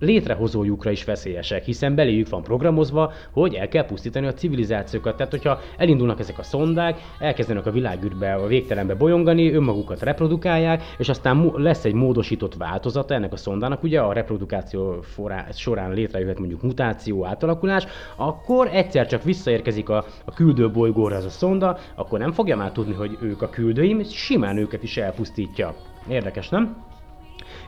[0.00, 5.16] létrehozójukra is veszélyesek, hiszen beléjük van programozva, hogy el kell pusztítani a civilizációkat.
[5.16, 11.08] Tehát, hogyha elindulnak ezek a szondák, elkezdenek a világűrbe, a végtelenbe bolyongani, önmagukat reprodukálják, és
[11.08, 15.04] aztán lesz egy módosított változata ennek a szondának, ugye a reprodukáció
[15.52, 17.86] során létrejöhet mondjuk mutáció, átalakulás,
[18.16, 22.72] akkor egyszer csak visszaérkezik a, a küldő bolygóra ez a szonda, akkor nem fogja már
[22.72, 25.74] tudni, hogy ők a küldőim, simán őket is elpusztítja.
[26.08, 26.88] Érdekes, nem?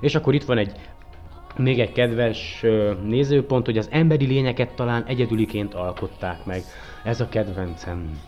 [0.00, 0.72] És akkor itt van egy
[1.56, 2.64] még egy kedves
[3.04, 6.62] nézőpont, hogy az emberi lényeket talán egyedüliként alkották meg.
[7.04, 8.20] Ez a kedvencem.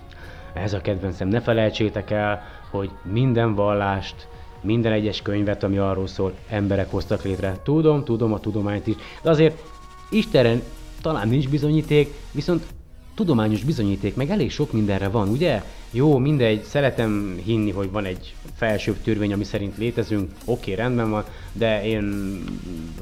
[0.55, 1.29] Ez a kedvencem.
[1.29, 4.29] Ne felejtsétek el, hogy minden vallást,
[4.61, 7.57] minden egyes könyvet, ami arról szól, emberek hoztak létre.
[7.63, 9.63] Tudom, tudom a tudományt is, de azért
[10.11, 10.61] Istenre
[11.03, 12.63] talán nincs bizonyíték, viszont
[13.15, 15.63] tudományos bizonyíték, meg elég sok mindenre van, ugye?
[15.97, 21.11] Jó, mindegy, szeretem hinni, hogy van egy felsőbb törvény, ami szerint létezünk, oké, okay, rendben
[21.11, 22.39] van, de én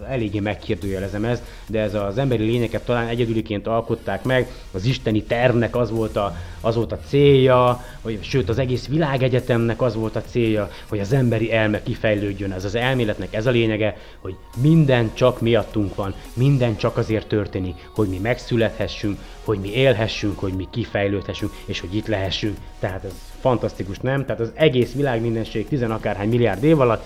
[0.09, 5.76] eléggé megkérdőjelezem ezt, de ez az emberi lényeket talán egyedüliként alkották meg, az isteni tervnek
[5.76, 10.22] az volt a, az volt a célja, vagy, sőt az egész világegyetemnek az volt a
[10.22, 12.52] célja, hogy az emberi elme kifejlődjön.
[12.52, 17.88] Ez az elméletnek ez a lényege, hogy minden csak miattunk van, minden csak azért történik,
[17.94, 22.57] hogy mi megszülethessünk, hogy mi élhessünk, hogy mi kifejlődhessünk, és hogy itt lehessünk.
[22.83, 24.25] Tehát ez fantasztikus, nem?
[24.25, 27.05] Tehát az egész világ mindenség tizenakárhány milliárd év alatt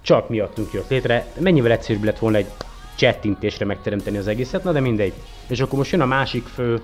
[0.00, 1.26] csak miattunk jött létre.
[1.38, 2.46] Mennyivel egyszerűbb lett volna egy
[2.94, 5.12] csettintésre megteremteni az egészet, na de mindegy.
[5.48, 6.82] És akkor most jön a másik fő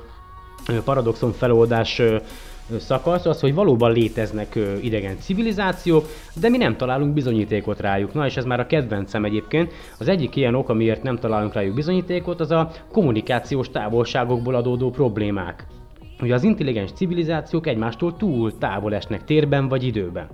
[0.85, 2.03] paradoxon feloldás
[2.79, 8.15] szakasz, az, hogy valóban léteznek idegen civilizációk, de mi nem találunk bizonyítékot rájuk.
[8.15, 9.73] Na és ez már a kedvencem egyébként.
[9.99, 15.67] Az egyik ilyen ok, amiért nem találunk rájuk bizonyítékot, az a kommunikációs távolságokból adódó problémák
[16.21, 20.29] hogy az intelligens civilizációk egymástól túl távol esnek térben vagy időben.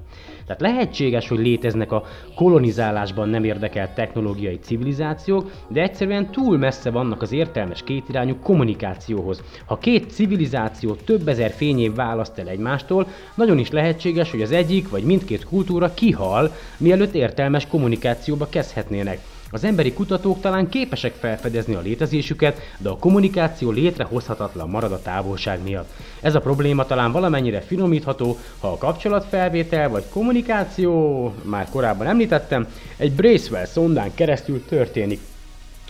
[0.47, 7.23] Tehát lehetséges, hogy léteznek a kolonizálásban nem érdekelt technológiai civilizációk, de egyszerűen túl messze vannak
[7.23, 9.43] az értelmes kétirányú kommunikációhoz.
[9.67, 14.89] Ha két civilizáció több ezer fényév választ el egymástól, nagyon is lehetséges, hogy az egyik
[14.89, 19.36] vagy mindkét kultúra kihal, mielőtt értelmes kommunikációba kezdhetnének.
[19.51, 25.63] Az emberi kutatók talán képesek felfedezni a létezésüket, de a kommunikáció létrehozhatatlan marad a távolság
[25.63, 25.91] miatt.
[26.21, 33.13] Ez a probléma talán valamennyire finomítható, ha a kapcsolatfelvétel vagy kommunikáció, már korábban említettem, egy
[33.13, 35.21] Bracewell szondán keresztül történik.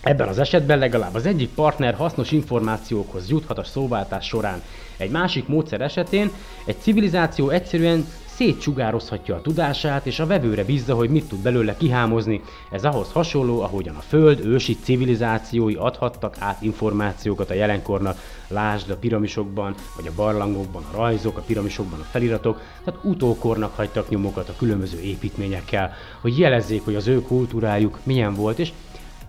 [0.01, 4.61] Ebben az esetben legalább az egyik partner hasznos információkhoz juthat a szóváltás során.
[4.97, 6.31] Egy másik módszer esetén
[6.65, 8.05] egy civilizáció egyszerűen
[8.37, 12.41] szétsugározhatja a tudását, és a vevőre bízza, hogy mit tud belőle kihámozni.
[12.71, 18.97] Ez ahhoz hasonló, ahogyan a Föld ősi civilizációi adhattak át információkat a jelenkornak, lásd a
[18.97, 24.55] piramisokban, vagy a barlangokban a rajzok, a piramisokban a feliratok, tehát utókornak hagytak nyomokat a
[24.57, 28.71] különböző építményekkel, hogy jelezzék, hogy az ő kultúrájuk milyen volt, és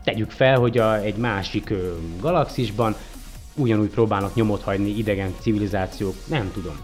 [0.05, 2.97] tegyük fel, hogy a, egy másik ö, galaxisban
[3.55, 6.77] ugyanúgy próbálnak nyomot hagyni idegen civilizációk, nem tudom.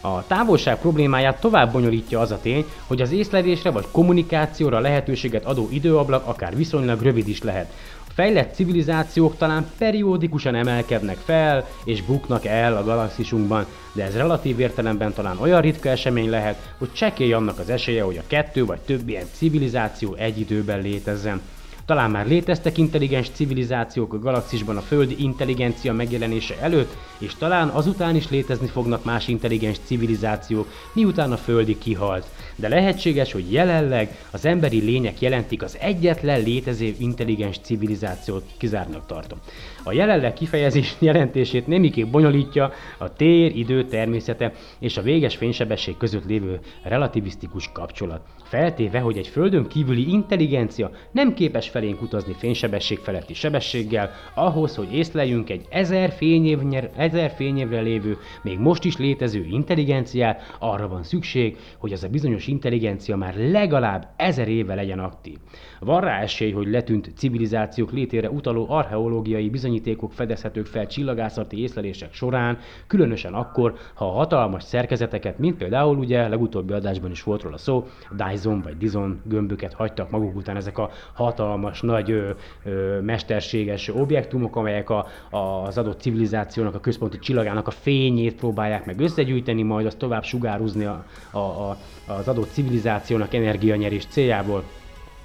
[0.00, 5.68] A távolság problémáját tovább bonyolítja az a tény, hogy az észlelésre vagy kommunikációra lehetőséget adó
[5.70, 7.72] időablak akár viszonylag rövid is lehet.
[8.08, 14.60] A fejlett civilizációk talán periódikusan emelkednek fel és buknak el a galaxisunkban, de ez relatív
[14.60, 18.80] értelemben talán olyan ritka esemény lehet, hogy csekély annak az esélye, hogy a kettő vagy
[18.80, 21.40] több ilyen civilizáció egy időben létezzen.
[21.90, 28.16] Talán már léteztek intelligens civilizációk a galaxisban a földi intelligencia megjelenése előtt, és talán azután
[28.16, 32.26] is létezni fognak más intelligens civilizációk, miután a földi kihalt.
[32.56, 39.38] De lehetséges, hogy jelenleg az emberi lények jelentik az egyetlen létező intelligens civilizációt, kizárnak tartom.
[39.82, 46.24] A jelenleg kifejezés jelentését nemiképp bonyolítja a tér, idő, természete és a véges fénysebesség között
[46.24, 48.20] lévő relativisztikus kapcsolat.
[48.42, 54.94] Feltéve, hogy egy földön kívüli intelligencia nem képes felénk utazni fénysebesség feletti sebességgel, ahhoz, hogy
[54.94, 61.56] észleljünk egy ezer, fényévnyer, ezer fényévre lévő, még most is létező intelligenciát, arra van szükség,
[61.78, 65.36] hogy az a bizonyos intelligencia már legalább ezer éve legyen aktív.
[65.80, 72.58] Van rá esély, hogy letűnt civilizációk létére utaló archeológiai bizonyítékok fedezhetők fel csillagászati észlelések során,
[72.86, 77.86] különösen akkor, ha a hatalmas szerkezeteket, mint például ugye legutóbbi adásban is volt róla szó,
[78.16, 82.30] Dyson vagy Dizon gömböket hagytak maguk után ezek a hatalmas, nagy, ö,
[82.64, 88.86] ö, mesterséges objektumok, amelyek a, a, az adott civilizációnak, a központi csillagának a fényét próbálják
[88.86, 94.64] meg összegyűjteni, majd azt tovább sugáruzni a, a, a, az adott civilizációnak energianyerés céljából.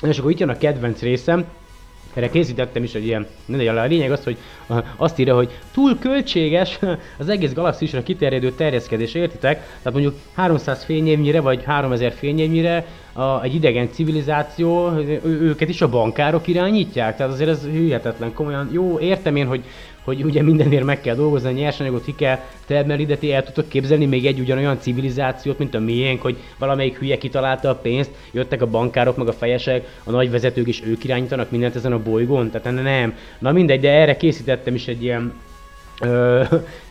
[0.01, 1.45] És akkor itt jön a kedvenc részem,
[2.15, 4.37] erre készítettem is egy ilyen, mindegy, a lényeg az, hogy
[4.95, 6.79] azt írja, hogy túl költséges
[7.19, 9.57] az egész galaxisra kiterjedő terjeszkedés, értitek?
[9.57, 14.91] Tehát mondjuk 300 fényévnyire, vagy 3000 fényévnyire a, egy idegen civilizáció,
[15.23, 18.69] őket is a bankárok irányítják, tehát azért ez hülyetetlen, komolyan.
[18.71, 19.63] Jó, értem én, hogy
[20.05, 23.69] hogy ugye mindenért meg kell dolgozni, a nyersanyagot ki kell termelni, de ti el tudtok
[23.69, 28.61] képzelni még egy ugyanolyan civilizációt, mint a miénk, hogy valamelyik hülye kitalálta a pénzt, jöttek
[28.61, 32.51] a bankárok, meg a fejesek, a nagy vezetők is ők irányítanak mindent ezen a bolygón,
[32.51, 33.13] tehát nem.
[33.39, 35.33] Na mindegy, de erre készítettem is egy ilyen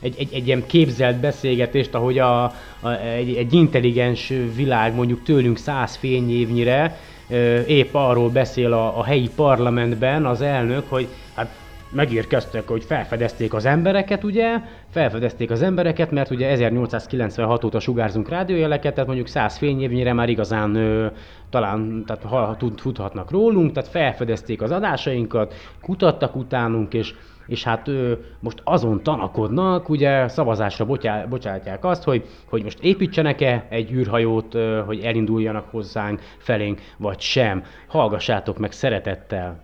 [0.00, 2.42] egy, egy, egy ilyen képzelt beszélgetést, ahogy a,
[2.81, 6.98] a, egy, egy intelligens világ mondjuk tőlünk száz fényévnyire
[7.29, 11.55] ö, épp arról beszél a, a helyi parlamentben az elnök, hogy hát
[11.94, 14.59] megérkeztek, hogy felfedezték az embereket, ugye?
[14.90, 20.74] Felfedezték az embereket, mert ugye 1896 óta sugárzunk rádiójeleket, tehát mondjuk 100 fényévnyire már igazán
[20.74, 21.07] ö,
[21.50, 27.14] talán tehát ha, tud, tudhatnak rólunk, tehát felfedezték az adásainkat, kutattak utánunk, és
[27.46, 33.66] és hát ö, most azon tanakodnak, ugye szavazásra botyá, bocsátják azt, hogy, hogy most építsenek-e
[33.68, 37.62] egy űrhajót, hogy elinduljanak hozzánk, felénk, vagy sem.
[37.87, 39.63] Hallgassátok meg szeretettel!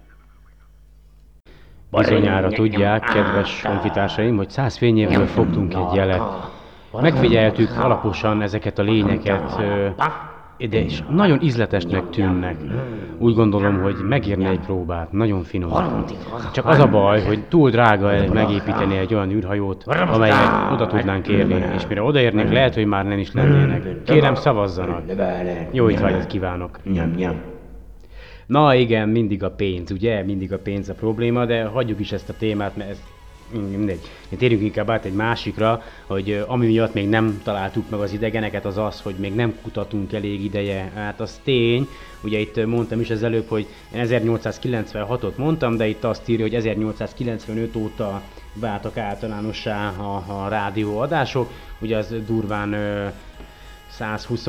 [1.90, 6.22] Bizonyára tudják, kedves honfitársaim, hogy száz fényévről fogtunk egy jelet.
[7.00, 9.61] Megfigyeltük alaposan ezeket a lényeket,
[10.70, 12.57] de is nagyon ízletesnek tűnnek.
[13.18, 16.05] Úgy gondolom, hogy megérne egy próbát, nagyon finom.
[16.53, 21.64] Csak az a baj, hogy túl drága megépíteni egy olyan űrhajót, amelyet oda tudnánk érni,
[21.74, 24.03] és mire odaérnénk, lehet, hogy már nem is lennének.
[24.05, 25.03] Kérem, szavazzanak.
[25.70, 26.79] Jó étvágyat kívánok.
[28.50, 30.22] Na igen, mindig a pénz, ugye?
[30.22, 32.98] Mindig a pénz a probléma, de hagyjuk is ezt a témát, mert ez
[33.70, 34.00] mindegy.
[34.38, 38.76] Térjünk inkább át egy másikra, hogy ami miatt még nem találtuk meg az idegeneket, az
[38.76, 40.92] az, hogy még nem kutatunk elég ideje.
[40.94, 41.88] Hát az tény,
[42.20, 47.76] ugye itt mondtam is az előbb, hogy 1896-ot mondtam, de itt azt írja, hogy 1895
[47.76, 48.22] óta
[48.54, 53.06] váltak általánossá a, a rádióadások, ugye az durván ö,
[53.90, 54.46] 120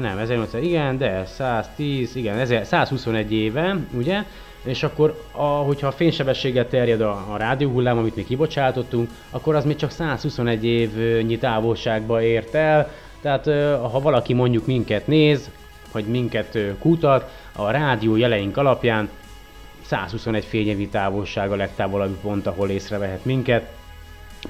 [0.00, 4.22] nem, 1800, igen, de 110, igen, 121 éve, ugye?
[4.64, 9.64] És akkor, a, hogyha a fénysebességgel terjed a, a rádióhullám, amit mi kibocsátottunk, akkor az
[9.64, 12.90] még csak 121 évnyi távolságba ért el.
[13.20, 13.44] Tehát
[13.92, 15.50] ha valaki mondjuk minket néz,
[15.92, 19.08] vagy minket kutat, a rádió jeleink alapján
[19.84, 23.70] 121 fényévi távolság a legtávolabbi pont, ahol észrevehet minket.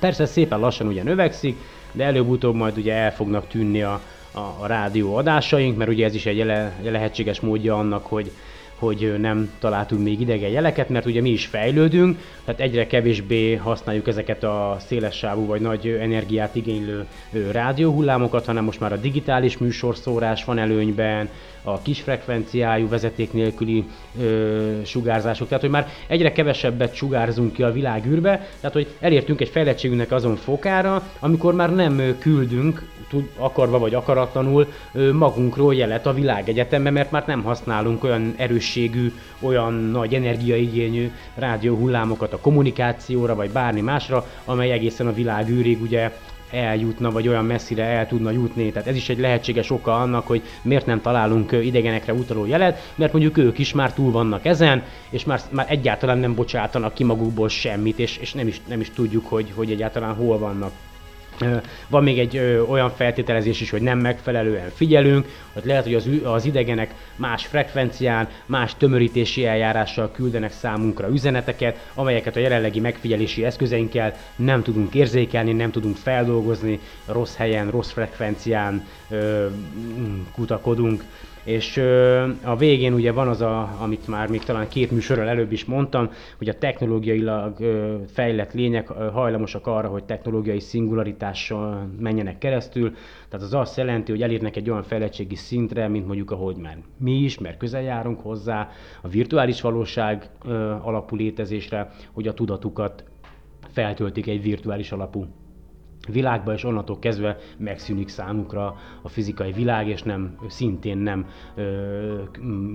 [0.00, 1.56] Persze szépen lassan ugye növekszik,
[1.92, 4.00] de előbb-utóbb majd ugye el fognak tűnni a,
[4.32, 8.32] a, a rádió adásaink, mert ugye ez is egy le, lehetséges módja annak, hogy,
[8.78, 14.08] hogy nem találtunk még idegen jeleket, mert ugye mi is fejlődünk, tehát egyre kevésbé használjuk
[14.08, 17.06] ezeket a széles sávú vagy nagy energiát igénylő
[17.50, 21.28] rádióhullámokat, hanem most már a digitális műsorszórás van előnyben,
[21.62, 23.84] a kis frekvenciájú vezeték nélküli
[24.20, 29.48] ö, sugárzások, tehát hogy már egyre kevesebbet sugárzunk ki a világűrbe, tehát hogy elértünk egy
[29.48, 36.12] fejlettségünknek azon fokára, amikor már nem küldünk, tud, akarva vagy akaratlanul ö, magunkról jelet a
[36.12, 38.34] világegyetembe, mert már nem használunk olyan
[38.68, 46.12] erősségű, olyan nagy energiaigényű rádióhullámokat a kommunikációra vagy bármi másra, amely egészen a világűrig ugye
[46.50, 48.70] eljutna, vagy olyan messzire el tudna jutni.
[48.70, 53.12] Tehát ez is egy lehetséges oka annak, hogy miért nem találunk idegenekre utaló jelet, mert
[53.12, 57.48] mondjuk ők is már túl vannak ezen, és már, már egyáltalán nem bocsátanak ki magukból
[57.48, 60.72] semmit, és, és nem, is, nem is tudjuk, hogy, hogy egyáltalán hol vannak.
[61.88, 66.44] Van még egy olyan feltételezés is, hogy nem megfelelően figyelünk, hogy lehet, hogy az, az
[66.44, 74.62] idegenek más frekvencián, más tömörítési eljárással küldenek számunkra üzeneteket, amelyeket a jelenlegi megfigyelési eszközeinkkel nem
[74.62, 78.86] tudunk érzékelni, nem tudunk feldolgozni, rossz helyen, rossz frekvencián
[80.32, 81.04] kutakodunk
[81.48, 81.76] és
[82.44, 86.10] a végén ugye van az, a, amit már még talán két műsorral előbb is mondtam,
[86.38, 87.56] hogy a technológiailag
[88.12, 92.94] fejlett lények hajlamosak arra, hogy technológiai szingularitással menjenek keresztül,
[93.28, 97.12] tehát az azt jelenti, hogy elérnek egy olyan fejlettségi szintre, mint mondjuk ahogy már mi
[97.12, 98.68] is, mert közel járunk hozzá,
[99.02, 100.30] a virtuális valóság
[100.82, 103.04] alapú létezésre, hogy a tudatukat
[103.72, 105.26] feltöltik egy virtuális alapú
[106.08, 111.26] világba, és onnantól kezdve megszűnik számukra a fizikai világ, és nem, szintén nem,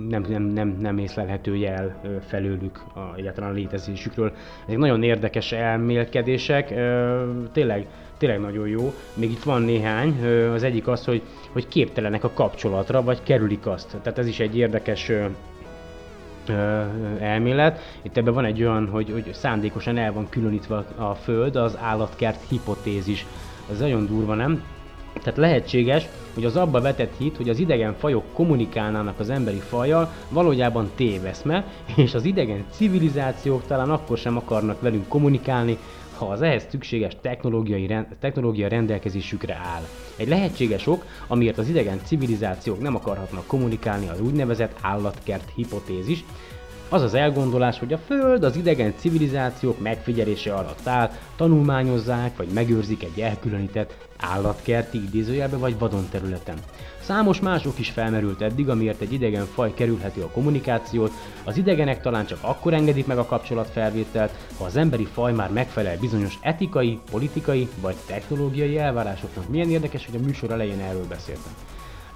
[0.08, 4.32] nem, nem, nem, nem észlelhető jel felőlük a, egyáltalán a létezésükről.
[4.66, 6.68] Ezek nagyon érdekes elmélkedések,
[7.52, 7.86] tényleg,
[8.18, 8.92] tényleg nagyon jó.
[9.14, 10.24] Még itt van néhány,
[10.54, 11.22] az egyik az, hogy,
[11.52, 13.96] hogy képtelenek a kapcsolatra, vagy kerülik azt.
[14.02, 15.10] Tehát ez is egy érdekes
[17.20, 17.80] elmélet.
[18.02, 22.48] Itt ebben van egy olyan, hogy, hogy szándékosan el van különítve a Föld, az állatkert
[22.48, 23.26] hipotézis.
[23.70, 24.62] Ez nagyon durva, nem?
[25.12, 30.12] Tehát lehetséges, hogy az abba vetett hit, hogy az idegen fajok kommunikálnának az emberi fajjal,
[30.28, 31.64] valójában téveszme,
[31.96, 35.78] és az idegen civilizációk talán akkor sem akarnak velünk kommunikálni,
[36.14, 39.82] ha az ehhez szükséges technológiai rend, technológia rendelkezésükre áll.
[40.16, 46.24] Egy lehetséges ok, amiért az idegen civilizációk nem akarhatnak kommunikálni az úgynevezett állatkert hipotézis,
[46.88, 53.04] az az elgondolás, hogy a Föld az idegen civilizációk megfigyelése alatt áll, tanulmányozzák vagy megőrzik
[53.04, 56.56] egy elkülönített állatkerti idézőjelbe vagy vadon területen.
[57.04, 61.12] Számos mások is felmerült eddig, amiért egy idegen faj kerülheti a kommunikációt,
[61.44, 65.98] az idegenek talán csak akkor engedik meg a kapcsolatfelvételt, ha az emberi faj már megfelel
[65.98, 69.48] bizonyos etikai, politikai vagy technológiai elvárásoknak.
[69.48, 71.52] Milyen érdekes, hogy a műsor elején erről beszéltem.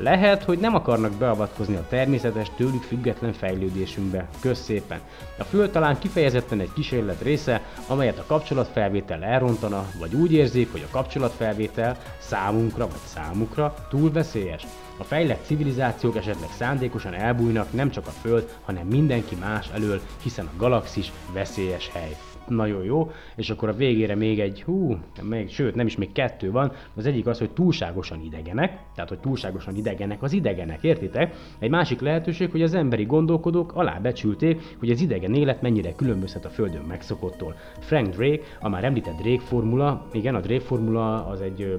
[0.01, 4.29] Lehet, hogy nem akarnak beavatkozni a természetes, tőlük független fejlődésünkbe.
[4.41, 5.01] Kösz szépen!
[5.39, 10.87] A Föld talán kifejezetten egy kísérlet része, amelyet a kapcsolatfelvétel elrontana, vagy úgy érzik, hogy
[10.87, 14.67] a kapcsolatfelvétel számunkra vagy számukra túl veszélyes.
[14.99, 20.47] A fejlett civilizációk esetleg szándékosan elbújnak nem csak a Föld, hanem mindenki más elől, hiszen
[20.47, 22.17] a galaxis veszélyes hely
[22.49, 26.51] nagyon jó, és akkor a végére még egy, hú, még, sőt nem is még kettő
[26.51, 31.35] van, az egyik az, hogy túlságosan idegenek, tehát hogy túlságosan idegenek az idegenek, értitek?
[31.59, 36.49] Egy másik lehetőség, hogy az emberi gondolkodók alábecsülték, hogy az idegen élet mennyire különbözhet a
[36.49, 37.55] Földön megszokottól.
[37.79, 41.79] Frank Drake, a már említett Drake formula, igen, a Drake formula az egy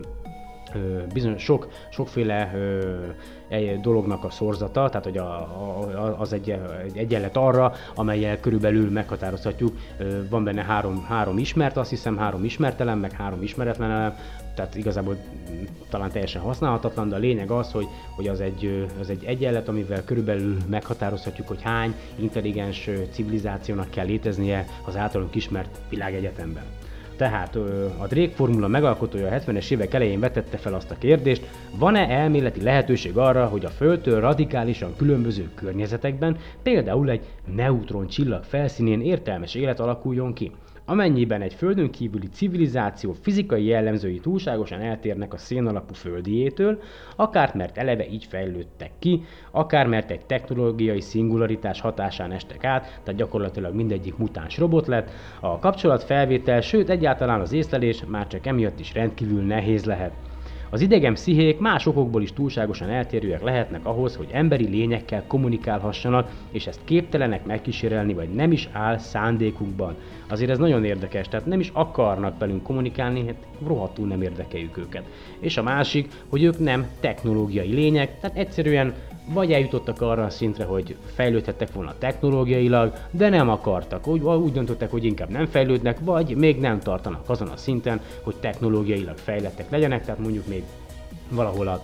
[1.14, 2.52] bizony sok, sokféle
[3.50, 6.50] egy dolognak a szorzata, tehát hogy a, a, az egy,
[6.84, 9.78] egy egyenlet arra, amelyel körülbelül meghatározhatjuk,
[10.30, 14.16] van benne három, három ismert, azt hiszem három ismertelem, meg három ismeretlen elem,
[14.56, 15.18] tehát igazából
[15.90, 20.04] talán teljesen használhatatlan, de a lényeg az, hogy, hogy az, egy, az egy egyenlet, amivel
[20.04, 26.64] körülbelül meghatározhatjuk, hogy hány intelligens civilizációnak kell léteznie az általunk ismert világegyetemben.
[27.20, 27.56] Tehát
[27.98, 31.48] a Drake formula megalkotója a 70-es évek elején vetette fel azt a kérdést,
[31.78, 37.22] van-e elméleti lehetőség arra, hogy a Földtől radikálisan különböző környezetekben, például egy
[37.56, 40.52] neutron csillag felszínén értelmes élet alakuljon ki?
[40.90, 46.82] Amennyiben egy földön kívüli civilizáció fizikai jellemzői túlságosan eltérnek a szénalapú földiétől,
[47.16, 53.20] akár mert eleve így fejlődtek ki, akár mert egy technológiai szingularitás hatásán estek át, tehát
[53.20, 58.94] gyakorlatilag mindegyik mutáns robot lett, a kapcsolatfelvétel, sőt egyáltalán az észlelés már csak emiatt is
[58.94, 60.29] rendkívül nehéz lehet.
[60.72, 66.68] Az idegen pszichék más okokból is túlságosan eltérőek lehetnek ahhoz, hogy emberi lényekkel kommunikálhassanak, és
[66.68, 69.96] ezt képtelenek megkísérelni, vagy nem is áll szándékukban.
[70.28, 73.36] Azért ez nagyon érdekes, tehát nem is akarnak velünk kommunikálni, hát
[73.68, 75.04] rohadtul nem érdekeljük őket.
[75.40, 78.94] És a másik, hogy ők nem technológiai lények, tehát egyszerűen
[79.34, 84.92] vagy eljutottak arra a szintre, hogy fejlődhettek volna technológiailag, de nem akartak, úgy, úgy döntöttek,
[84.92, 90.06] hogy inkább nem fejlődnek, vagy még nem tartanak azon a szinten, hogy technológiailag fejlettek legyenek,
[90.06, 90.64] tehát mondjuk még
[91.30, 91.82] valahol a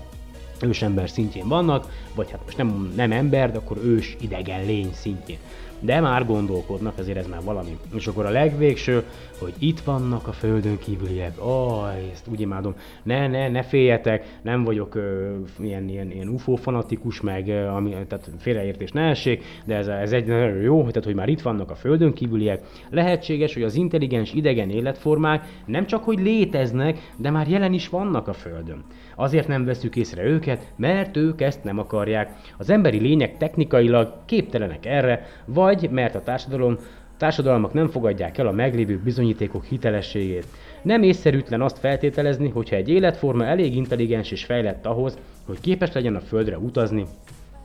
[0.61, 5.37] ősember szintjén vannak, vagy hát most nem, nem ember, de akkor ős idegen lény szintjén.
[5.85, 7.77] De már gondolkodnak, ezért ez már valami.
[7.93, 9.03] És akkor a legvégső,
[9.39, 14.63] hogy itt vannak a földön kívüliek, ó, ezt úgy imádom, ne, ne, ne féljetek, nem
[14.63, 19.75] vagyok ö, ilyen, ilyen, ilyen UFO fanatikus, meg ö, ami, tehát félreértés ne essék, de
[19.75, 22.63] ez, ez egy nagyon jó, tehát hogy már itt vannak a földön kívüliek.
[22.89, 28.27] Lehetséges, hogy az intelligens idegen életformák nem csak hogy léteznek, de már jelen is vannak
[28.27, 28.83] a földön.
[29.15, 32.33] Azért nem veszük észre őket, mert ők ezt nem akarják.
[32.57, 36.77] Az emberi lények technikailag képtelenek erre, vagy mert a társadalom
[37.17, 40.45] társadalmak nem fogadják el a meglévő bizonyítékok hitelességét.
[40.81, 46.15] Nem észszerűtlen azt feltételezni, hogyha egy életforma elég intelligens és fejlett ahhoz, hogy képes legyen
[46.15, 47.05] a Földre utazni,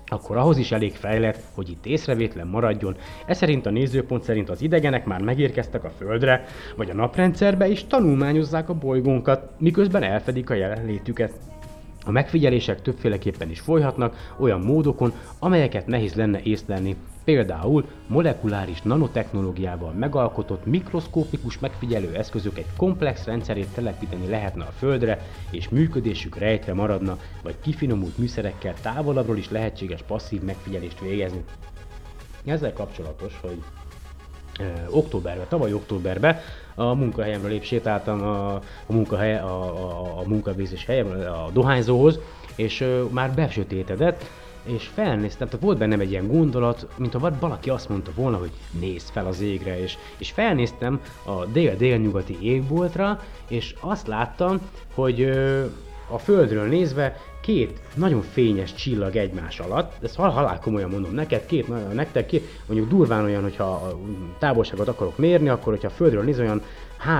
[0.07, 2.97] akkor ahhoz is elég fejlett, hogy itt észrevétlen maradjon.
[3.27, 6.45] Ez szerint a nézőpont szerint az idegenek már megérkeztek a Földre,
[6.77, 11.33] vagy a naprendszerbe, és tanulmányozzák a bolygónkat, miközben elfedik a jelenlétüket.
[12.05, 16.97] A megfigyelések többféleképpen is folyhatnak, olyan módokon, amelyeket nehéz lenne észlelni.
[17.31, 25.69] Például molekuláris nanotechnológiával megalkotott mikroszkópikus megfigyelő eszközök egy komplex rendszerét telepíteni lehetne a Földre, és
[25.69, 31.45] működésük rejtve maradna, vagy kifinomult műszerekkel távolabbról is lehetséges passzív megfigyelést végezni.
[32.45, 33.63] Ezzel kapcsolatos, hogy
[34.91, 36.39] októberben, tavaly októberben
[36.75, 42.19] a munkahelyemről épp a, a, munkahely, a, a, a munkavégzés helyemről, a dohányzóhoz,
[42.55, 44.25] és ö, már besötétedett,
[44.63, 48.51] és felnéztem, tehát volt bennem egy ilyen gondolat, mint ha valaki azt mondta volna, hogy
[48.81, 54.61] nézz fel az égre, és, és felnéztem a dél-délnyugati égboltra, és azt láttam,
[54.95, 55.31] hogy
[56.11, 61.47] a földről nézve két nagyon fényes csillag egymás alatt, ezt hal halál komolyan mondom neked,
[61.47, 63.99] két, nektek két, mondjuk durván olyan, hogyha a
[64.39, 66.63] távolságot akarok mérni, akkor hogyha a földről néz, olyan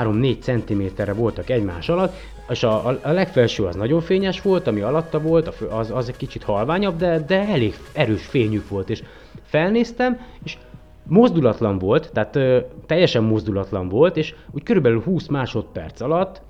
[0.03, 2.15] 3-4 cm-re voltak egymás alatt,
[2.51, 6.17] és a, a, a legfelső az nagyon fényes volt, ami alatta volt, az, az egy
[6.17, 9.03] kicsit halványabb, de, de elég erős fényük volt, és
[9.43, 10.59] felnéztem, és
[11.07, 16.43] mozdulatlan volt, tehát ö, teljesen mozdulatlan volt, és úgy körülbelül 20 másodperc alatt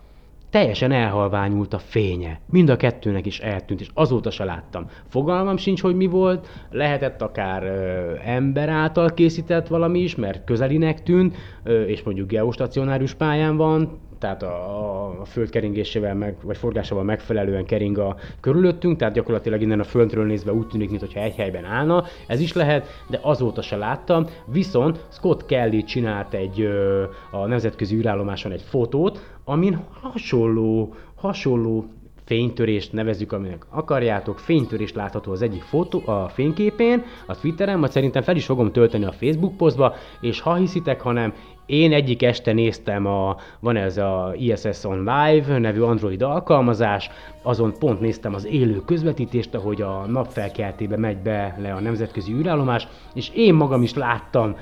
[0.50, 2.40] teljesen elhalványult a fénye.
[2.46, 4.86] Mind a kettőnek is eltűnt, és azóta se láttam.
[5.08, 11.02] Fogalmam sincs, hogy mi volt, lehetett akár ö, ember által készített valami is, mert közelinek
[11.02, 17.04] tűnt, ö, és mondjuk geostacionárius pályán van, tehát a, a föld keringésével meg, vagy forgásával
[17.04, 21.64] megfelelően kering a körülöttünk, tehát gyakorlatilag innen a földről nézve úgy tűnik, mintha egy helyben
[21.64, 24.26] állna, ez is lehet, de azóta se láttam.
[24.44, 26.68] Viszont Scott Kelly csinált egy
[27.30, 31.84] a nemzetközi űrállomáson egy fotót, amin hasonló, hasonló
[32.30, 38.22] fénytörést nevezzük, aminek akarjátok, fénytörést látható az egyik fotó, a fényképén, a Twitteren, majd szerintem
[38.22, 41.32] fel is fogom tölteni a Facebook posztba, és ha hiszitek, hanem
[41.66, 47.10] én egyik este néztem, a, van ez a ISS on Live nevű Android alkalmazás,
[47.42, 52.88] azon pont néztem az élő közvetítést, ahogy a napfelkeltébe megy be le a nemzetközi űrállomás,
[53.14, 54.56] és én magam is láttam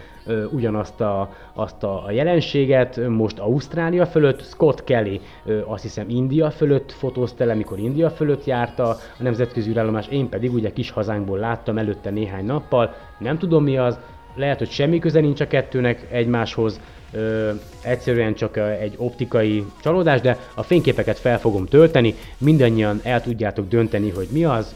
[0.50, 5.20] ugyanazt a, azt a, jelenséget, most Ausztrália fölött, Scott Kelly
[5.66, 10.52] azt hiszem India fölött fotózta le, amikor India fölött járta a nemzetközi űrállomás, én pedig
[10.52, 13.98] ugye kis hazánkból láttam előtte néhány nappal, nem tudom mi az,
[14.34, 16.80] lehet, hogy semmi köze nincs a kettőnek egymáshoz,
[17.12, 17.50] ö,
[17.82, 24.10] egyszerűen csak egy optikai csalódás, de a fényképeket fel fogom tölteni, mindannyian el tudjátok dönteni,
[24.10, 24.74] hogy mi az,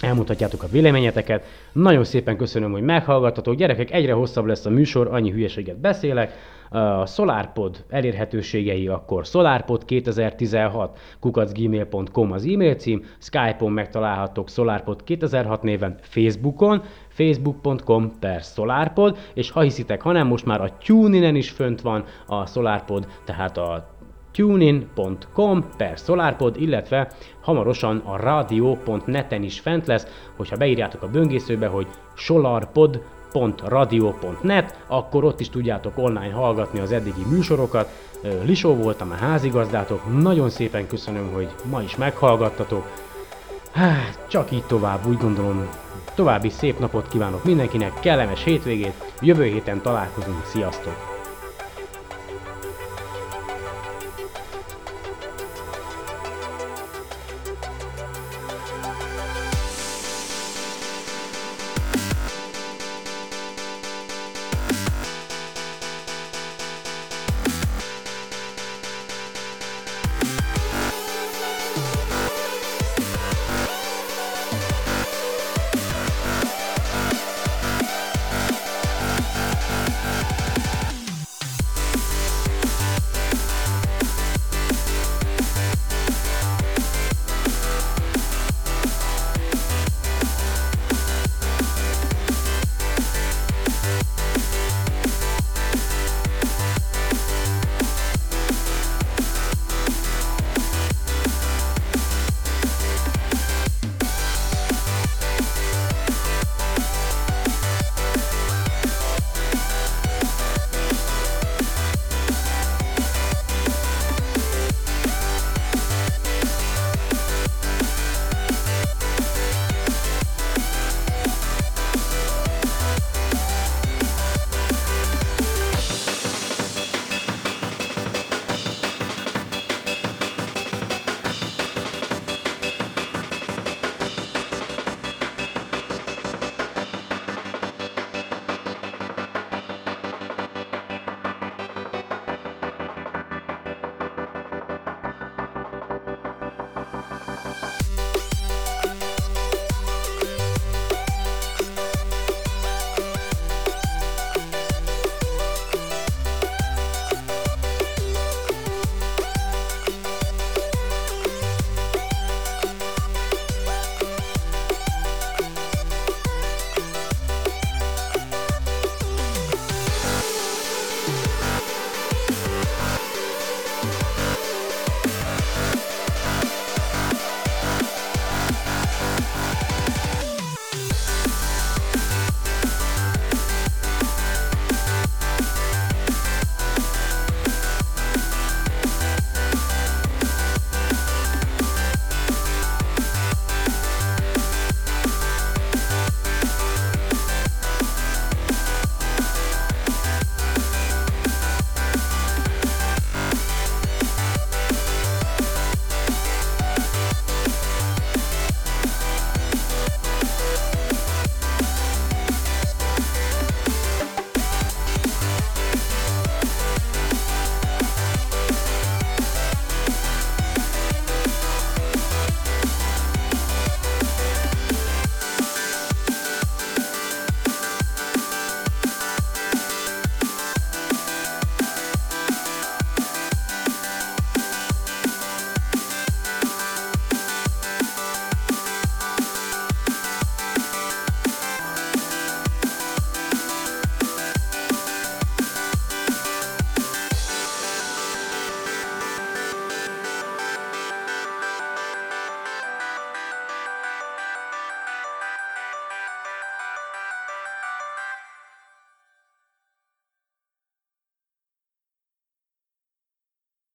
[0.00, 1.44] elmondhatjátok a véleményeteket.
[1.72, 3.54] Nagyon szépen köszönöm, hogy meghallgattatok.
[3.54, 6.32] Gyerekek, egyre hosszabb lesz a műsor, annyi hülyeséget beszélek.
[6.70, 15.98] A SolarPod elérhetőségei akkor SolarPod 2016 kukacgmail.com az e-mail cím, Skype-on megtalálhatok SolarPod 2006 néven,
[16.00, 22.04] Facebookon, facebook.com per SolarPod, és ha hiszitek, hanem most már a TuneIn-en is fönt van
[22.26, 23.89] a SolarPod, tehát a
[24.32, 27.10] tunein.com per SolarPod, illetve
[27.40, 30.06] hamarosan a radio.net-en is fent lesz,
[30.36, 37.88] hogyha beírjátok a böngészőbe, hogy solarpod.radio.net, akkor ott is tudjátok online hallgatni az eddigi műsorokat.
[38.44, 42.86] Lisó voltam a házigazdátok, nagyon szépen köszönöm, hogy ma is meghallgattatok.
[43.72, 45.68] Hát, csak így tovább, úgy gondolom,
[46.14, 51.09] további szép napot kívánok mindenkinek, kellemes hétvégét, jövő héten találkozunk, sziasztok!